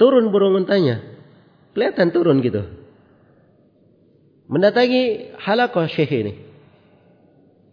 [0.00, 1.04] turun burung untanya
[1.76, 2.64] kelihatan turun gitu
[4.48, 6.32] mendatangi halakoh syekh ini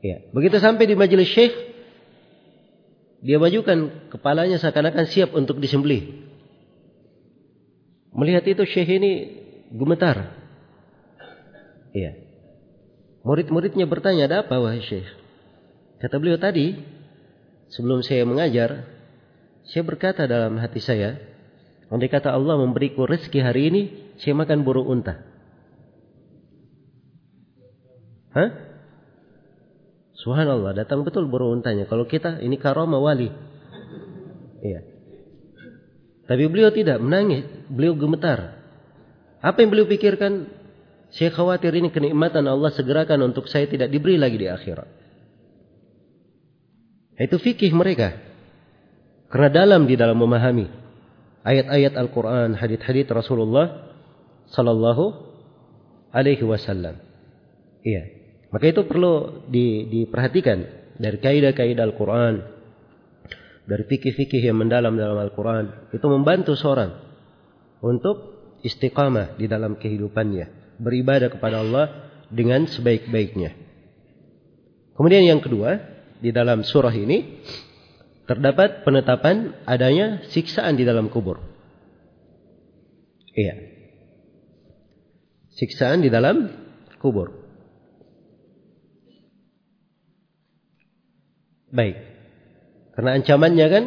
[0.03, 1.55] ya begitu sampai di majelis syekh
[3.23, 6.28] dia majukan kepalanya seakan-akan siap untuk disembelih
[8.17, 9.11] Melihat itu Syekh ini
[9.69, 10.34] gemetar.
[11.93, 12.17] Iya.
[13.21, 15.05] Murid-muridnya bertanya, ada apa wahai Syekh?
[16.01, 16.82] Kata beliau tadi,
[17.69, 18.89] sebelum saya mengajar,
[19.69, 21.21] saya berkata dalam hati saya,
[21.88, 23.81] andai kata Allah memberiku rezeki hari ini,
[24.19, 25.23] saya makan burung unta.
[28.35, 28.49] Hah?
[30.17, 31.88] Subhanallah, datang betul burung untanya.
[31.88, 33.29] Kalau kita, ini karomah wali.
[34.61, 34.81] Iya.
[36.27, 38.59] Tapi beliau tidak menangis, beliau gemetar.
[39.39, 40.51] Apa yang beliau pikirkan?
[41.15, 44.89] Saya khawatir ini kenikmatan Allah segerakan untuk saya tidak diberi lagi di akhirat.
[47.15, 48.11] Itu fikih mereka.
[49.31, 50.86] Karena dalam di dalam memahami
[51.48, 53.95] ayat-ayat Al-Quran, hadith-hadith Rasulullah
[54.52, 55.16] Sallallahu
[56.12, 57.00] Alaihi Wasallam.
[57.88, 58.04] Iya.
[58.52, 60.60] Maka itu perlu di, diperhatikan
[61.00, 62.58] dari kaidah-kaidah Al-Quran,
[63.68, 66.95] dari fikih-fikih yang mendalam dalam Al-Quran itu membantu seorang
[67.84, 71.86] untuk istiqamah di dalam kehidupannya beribadah kepada Allah
[72.32, 73.52] dengan sebaik-baiknya
[74.95, 75.84] kemudian yang kedua
[76.24, 77.43] di dalam surah ini
[78.28, 81.39] terdapat penetapan adanya siksaan di dalam kubur
[83.34, 83.55] iya
[85.55, 86.51] siksaan di dalam
[86.99, 87.32] kubur
[91.71, 92.17] baik
[92.97, 93.84] karena ancamannya kan,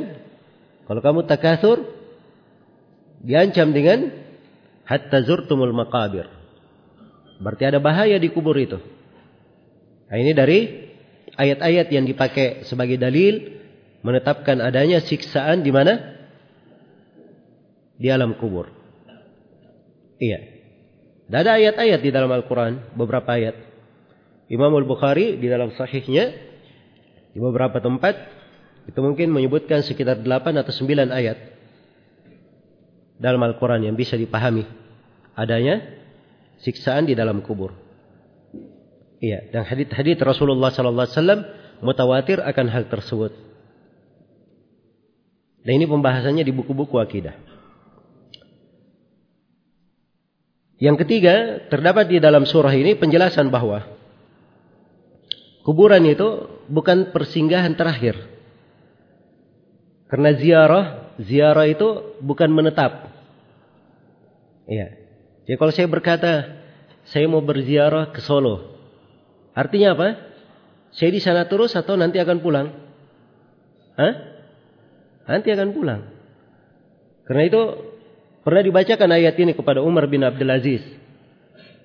[0.86, 1.82] kalau kamu takasur,
[3.26, 4.06] diancam dengan
[4.86, 6.30] hatta zurtumul maqabir.
[7.42, 8.78] Berarti ada bahaya di kubur itu.
[10.06, 10.58] Nah, ini dari
[11.34, 13.58] ayat-ayat yang dipakai sebagai dalil
[14.00, 16.20] menetapkan adanya siksaan di mana?
[18.00, 18.72] Di alam kubur.
[20.20, 20.40] Iya.
[21.30, 23.54] Dan ada ayat-ayat di dalam Al-Quran, beberapa ayat.
[24.50, 26.34] Imam Al-Bukhari di dalam sahihnya,
[27.30, 28.18] di beberapa tempat,
[28.90, 31.38] itu mungkin menyebutkan sekitar 8 atau 9 ayat
[33.20, 34.64] dalam Al-Quran yang bisa dipahami
[35.36, 35.80] adanya
[36.64, 37.72] siksaan di dalam kubur.
[39.20, 41.44] Iya, dan hadith-hadith Rasulullah wasallam
[41.84, 43.49] mutawatir akan hal tersebut.
[45.60, 47.36] Dan ini pembahasannya di buku-buku akidah.
[50.80, 53.84] Yang ketiga, terdapat di dalam surah ini penjelasan bahwa
[55.60, 58.16] kuburan itu bukan persinggahan terakhir
[60.08, 60.86] karena ziarah,
[61.22, 63.12] ziarah itu bukan menetap.
[64.66, 64.96] Iya.
[65.46, 66.32] Jadi kalau saya berkata,
[67.06, 68.74] saya mau berziarah ke Solo.
[69.54, 70.18] Artinya apa?
[70.90, 72.74] Saya di sana terus atau nanti akan pulang?
[73.94, 74.29] Hah?
[75.30, 76.02] Nanti akan pulang.
[77.22, 77.62] Karena itu
[78.42, 80.82] pernah dibacakan ayat ini kepada Umar bin Abdul Aziz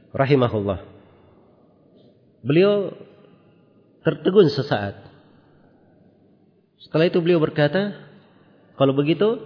[0.09, 0.81] rahimahullah.
[2.41, 2.89] Beliau
[4.01, 4.97] tertegun sesaat.
[6.81, 7.93] Setelah itu beliau berkata,
[8.73, 9.37] kalau begitu,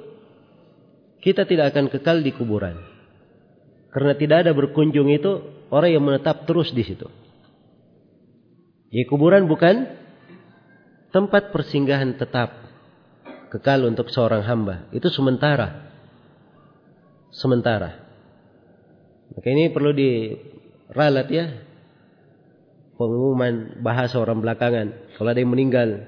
[1.20, 2.80] kita tidak akan kekal di kuburan.
[3.92, 7.12] Karena tidak ada berkunjung itu orang yang menetap terus di situ.
[8.96, 9.92] Jadi kuburan bukan
[11.12, 12.69] tempat persinggahan tetap
[13.50, 14.88] kekal untuk seorang hamba.
[14.94, 15.90] Itu sementara.
[17.34, 17.98] Sementara.
[19.34, 21.46] Maka ini perlu diralat ya.
[22.98, 25.16] Pengumuman bahasa orang belakangan.
[25.16, 26.04] Kalau ada yang meninggal,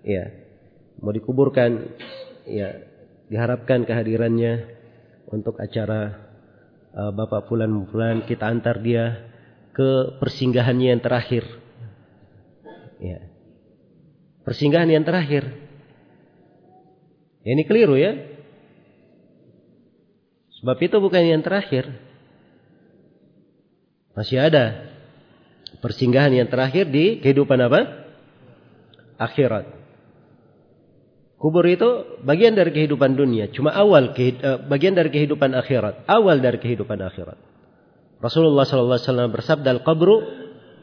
[0.00, 0.32] ya
[1.00, 1.92] mau dikuburkan,
[2.48, 2.80] ya
[3.28, 4.64] diharapkan kehadirannya
[5.28, 6.16] untuk acara
[6.96, 9.30] uh, Bapak Fulan Fulan kita antar dia
[9.76, 11.44] ke persinggahannya yang terakhir.
[13.00, 13.20] Ya.
[14.44, 15.69] Persinggahan yang terakhir.
[17.44, 18.16] Ini keliru ya.
[20.60, 21.88] Sebab itu bukan yang terakhir.
[24.12, 24.92] Masih ada
[25.80, 27.80] persinggahan yang terakhir di kehidupan apa?
[29.16, 29.80] Akhirat.
[31.40, 34.36] Kubur itu bagian dari kehidupan dunia, cuma awal eh,
[34.68, 37.40] bagian dari kehidupan akhirat, awal dari kehidupan akhirat.
[38.20, 40.20] Rasulullah sallallahu alaihi wasallam bersabda, "Al-qabru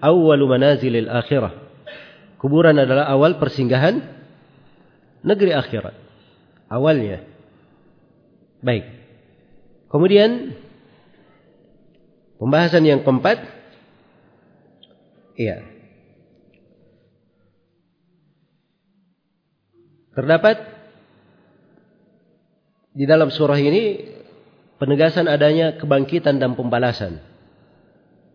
[0.02, 1.54] awwalu manazilil akhirah."
[2.42, 4.02] Kuburan adalah awal persinggahan
[5.22, 6.07] negeri akhirat.
[6.68, 7.24] Awalnya.
[8.60, 8.86] Baik.
[9.88, 10.56] Kemudian
[12.36, 13.40] pembahasan yang keempat
[15.40, 15.64] iya.
[20.12, 20.58] Terdapat
[22.98, 24.02] di dalam surah ini
[24.82, 27.22] penegasan adanya kebangkitan dan pembalasan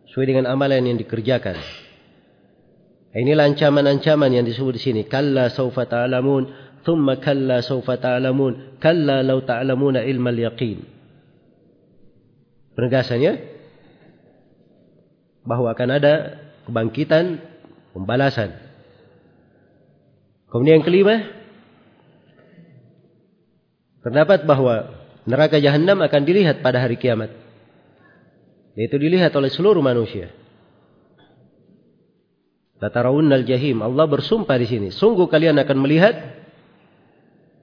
[0.07, 1.59] sesuai dengan amalan yang dikerjakan.
[3.13, 5.03] Inilah ancaman-ancaman yang disebut di sini.
[5.05, 6.49] Kalla saufa ta'lamun,
[6.83, 10.83] thumma kalla saufa ta'lamun, kalla law ta'lamuna ilmal yaqin.
[12.73, 13.33] Penegasannya
[15.43, 16.15] bahwa akan ada
[16.67, 17.43] kebangkitan,
[17.95, 18.55] pembalasan.
[20.51, 21.15] Kemudian yang kelima,
[24.05, 24.93] terdapat bahwa
[25.25, 27.33] neraka jahanam akan dilihat pada hari kiamat.
[28.73, 30.33] Yaitu dilihat oleh seluruh manusia.
[32.81, 33.85] Latarawunnal jahim.
[33.85, 34.89] Allah bersumpah di sini.
[34.91, 36.42] Sungguh kalian akan melihat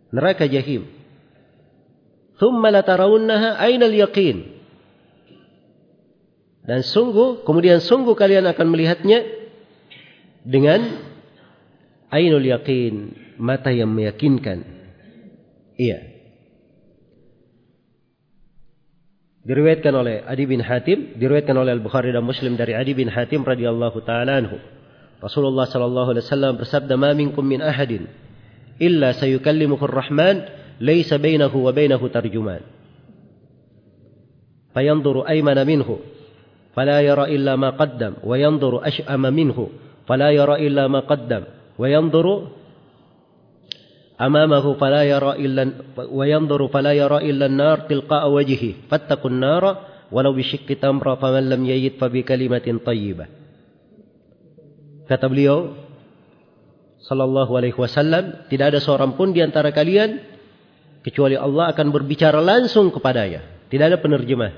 [0.09, 0.89] neraka jahim.
[2.39, 4.59] Thumma latarawunnaha ainal yaqin.
[6.63, 9.25] Dan sungguh, kemudian sungguh kalian akan melihatnya
[10.45, 10.85] dengan
[12.13, 14.61] ainul yakin, mata yang meyakinkan.
[15.79, 15.99] Iya.
[19.49, 23.97] Diriwayatkan oleh Adi bin Hatim, diriwayatkan oleh Al-Bukhari dan Muslim dari Adi bin Hatim radhiyallahu
[24.05, 24.61] taala anhu.
[25.19, 28.05] Rasulullah sallallahu alaihi wasallam bersabda, "Ma minkum min ahadin
[29.13, 30.47] sayukallimuhu ar-Rahman,
[30.79, 32.63] laysa bainahu wa bainahu tarjuman."
[34.73, 35.99] Fayanzuru aymana minhu
[36.79, 39.57] فلا يرى إلا ما قدم وينظر أشأم منه
[40.07, 41.43] فلا يرى إلا ما قدم
[41.75, 42.27] وينظر
[44.21, 45.63] أمامه فلا يرى إلا
[46.11, 49.63] وينظر فلا يرى إلا النار تلقاء وجهه فاتقوا النار
[50.11, 53.25] ولو بشق تمرة فمن لم يجد فبكلمة طيبة
[55.09, 55.73] kata beliau
[57.09, 60.21] sallallahu alaihi wasallam tidak ada seorang pun di antara kalian
[61.01, 63.41] kecuali Allah akan berbicara langsung kepadanya
[63.73, 64.53] tidak ada penerjemah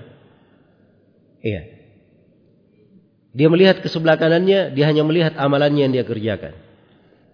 [1.39, 1.82] iya
[3.32, 6.52] Dia melihat ke sebelah kanannya, dia hanya melihat amalannya yang dia kerjakan.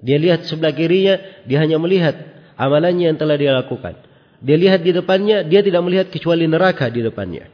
[0.05, 1.18] Dia lihat sebelah kirinya,
[1.49, 2.13] dia hanya melihat
[2.53, 3.97] amalannya yang telah dia lakukan.
[4.38, 7.49] Dia lihat di depannya, dia tidak melihat kecuali neraka di depannya.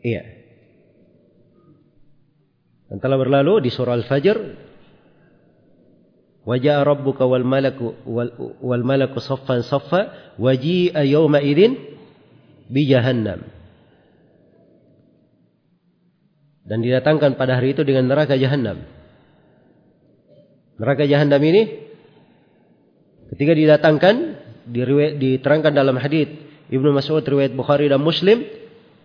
[0.00, 0.22] Iya.
[2.88, 4.36] Dan telah berlalu di surah Al-Fajr,
[6.48, 8.32] Wajah Rabbuka wal malaku wal,
[8.64, 11.76] wal malaku saffan saffa waji'a yawma idzin
[12.72, 13.58] bi jahannam.
[16.68, 18.84] dan didatangkan pada hari itu dengan neraka jahanam.
[20.76, 21.62] Neraka jahanam ini
[23.34, 24.14] ketika didatangkan
[25.16, 26.28] diterangkan dalam hadis
[26.68, 28.44] Ibnu Mas'ud riwayat Bukhari dan Muslim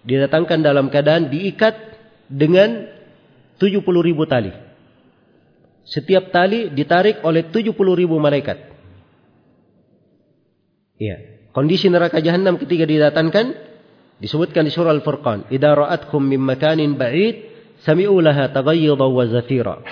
[0.03, 1.73] didatangkan dalam keadaan diikat
[2.27, 2.91] dengan
[3.63, 4.51] 70 ribu tali.
[5.83, 8.71] Setiap tali ditarik oleh 70 ribu malaikat.
[10.95, 11.17] Iya.
[11.51, 13.53] Kondisi neraka jahanam ketika didatangkan
[14.17, 15.51] disebutkan di surah Al-Furqan.
[15.51, 17.51] Idza ra'atkum min makanin ba'id
[17.83, 19.83] sami'u laha wa zafira.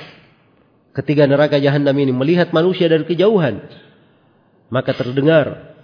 [0.91, 3.63] Ketika neraka jahanam ini melihat manusia dari kejauhan,
[4.71, 5.75] maka terdengar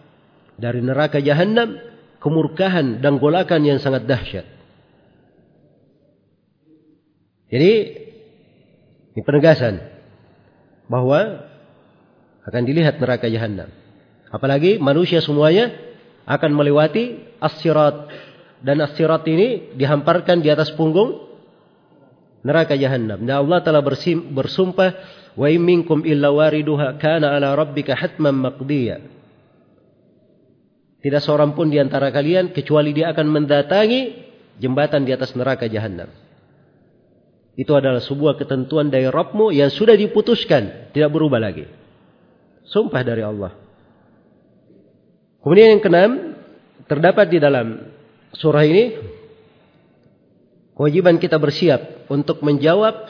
[0.55, 1.79] dari neraka jahanam
[2.23, 4.47] kemurkahan dan golakan yang sangat dahsyat.
[7.47, 7.71] Jadi
[9.15, 9.96] ini penegasan
[10.87, 11.47] bahwa
[12.47, 13.67] akan dilihat neraka jahanam.
[14.31, 15.71] Apalagi manusia semuanya
[16.27, 18.11] akan melewati as-sirat
[18.63, 21.27] dan as-sirat ini dihamparkan di atas punggung
[22.43, 23.23] neraka jahanam.
[23.23, 23.83] Dan Allah telah
[24.31, 24.89] bersumpah,
[25.35, 29.03] "Wa minkum illa wariduha kana ala rabbika hatman maqdiya."
[30.97, 34.27] Tidak seorang pun di antara kalian kecuali dia akan mendatangi
[34.57, 36.09] jembatan di atas neraka jahanam.
[37.57, 41.65] Itu adalah sebuah ketentuan dari Rabbmu yang sudah diputuskan, tidak berubah lagi.
[42.69, 43.57] Sumpah dari Allah.
[45.41, 46.37] Kemudian yang keenam,
[46.85, 47.89] terdapat di dalam
[48.37, 48.93] surah ini
[50.77, 53.09] kewajiban kita bersiap untuk menjawab,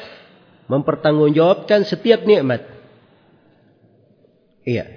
[0.71, 2.63] mempertanggungjawabkan setiap nikmat.
[4.63, 4.87] Iya.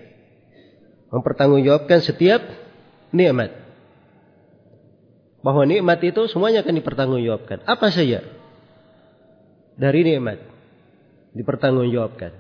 [1.11, 2.39] Mempertanggungjawabkan setiap
[3.11, 3.51] nikmat.
[5.43, 7.67] Bahwa nikmat itu semuanya akan dipertanggungjawabkan.
[7.67, 8.40] Apa saja?
[9.81, 10.37] Dari nikmat
[11.33, 12.33] dipertanggungjawabkan.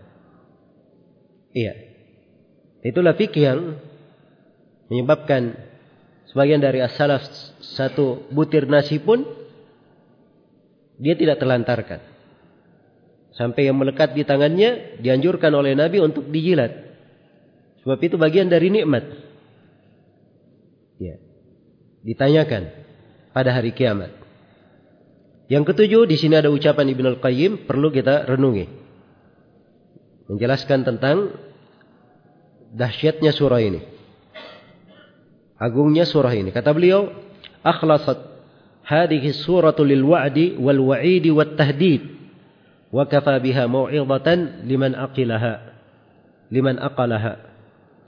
[1.56, 1.74] Iya.
[2.84, 3.60] Itulah fikih yang
[4.92, 5.56] menyebabkan
[6.28, 7.24] sebagian dari as-salaf
[7.64, 9.24] satu butir nasi pun
[11.00, 12.04] dia tidak telantarkan.
[13.32, 16.92] Sampai yang melekat di tangannya dianjurkan oleh Nabi untuk dijilat.
[17.80, 19.08] Sebab itu bagian dari nikmat.
[21.00, 21.16] Ya.
[22.04, 22.68] Ditanyakan
[23.32, 24.19] pada hari kiamat.
[25.50, 28.70] Yang ketujuh, di sini ada ucapan Ibnu Al-Qayyim perlu kita renungi.
[30.30, 31.34] Menjelaskan tentang
[32.70, 33.82] dahsyatnya surah ini.
[35.58, 36.54] Agungnya surah ini.
[36.54, 37.10] Kata beliau,
[37.66, 38.30] akhlasat
[38.86, 42.06] hadhihi suratu lil wa'di wal wa'idi wat tahdid
[42.94, 45.70] wa kafa biha mau'izatan liman aqilaha
[46.50, 47.38] liman aqalaha.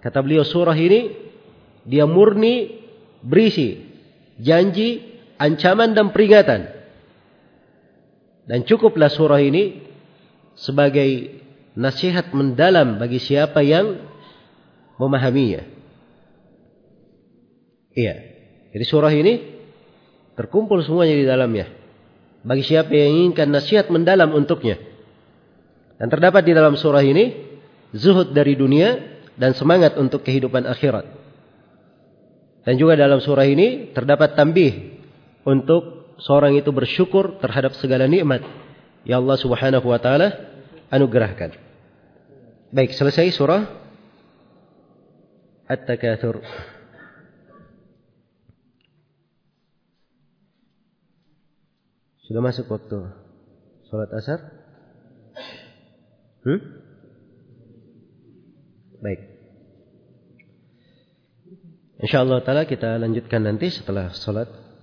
[0.03, 1.11] Kata beliau surah ini
[1.87, 2.83] dia murni
[3.23, 3.83] berisi
[4.39, 5.03] janji,
[5.39, 6.82] ancaman dan peringatan
[8.47, 9.83] dan cukuplah surah ini
[10.59, 11.41] sebagai
[11.79, 14.03] nasihat mendalam bagi siapa yang
[15.01, 15.65] memahaminya.
[17.93, 18.15] Iya.
[18.73, 19.35] Jadi surah ini
[20.35, 21.67] terkumpul semuanya di dalamnya.
[22.43, 24.81] Bagi siapa yang inginkan nasihat mendalam untuknya.
[26.01, 27.31] Dan terdapat di dalam surah ini
[27.95, 28.99] zuhud dari dunia
[29.39, 31.07] dan semangat untuk kehidupan akhirat.
[32.67, 34.99] Dan juga dalam surah ini terdapat tambih
[35.47, 38.43] untuk seorang itu bersyukur terhadap segala nikmat
[39.03, 40.31] yang Allah Subhanahu wa taala
[40.89, 41.59] anugerahkan.
[42.73, 43.63] Baik, selesai surah
[45.69, 46.41] At-Takatsur.
[52.29, 53.13] Sudah masuk waktu
[53.93, 54.41] salat asar?
[56.49, 56.61] Hmm?
[59.03, 59.21] Baik.
[62.03, 64.62] Insyaallah taala kita lanjutkan nanti setelah salat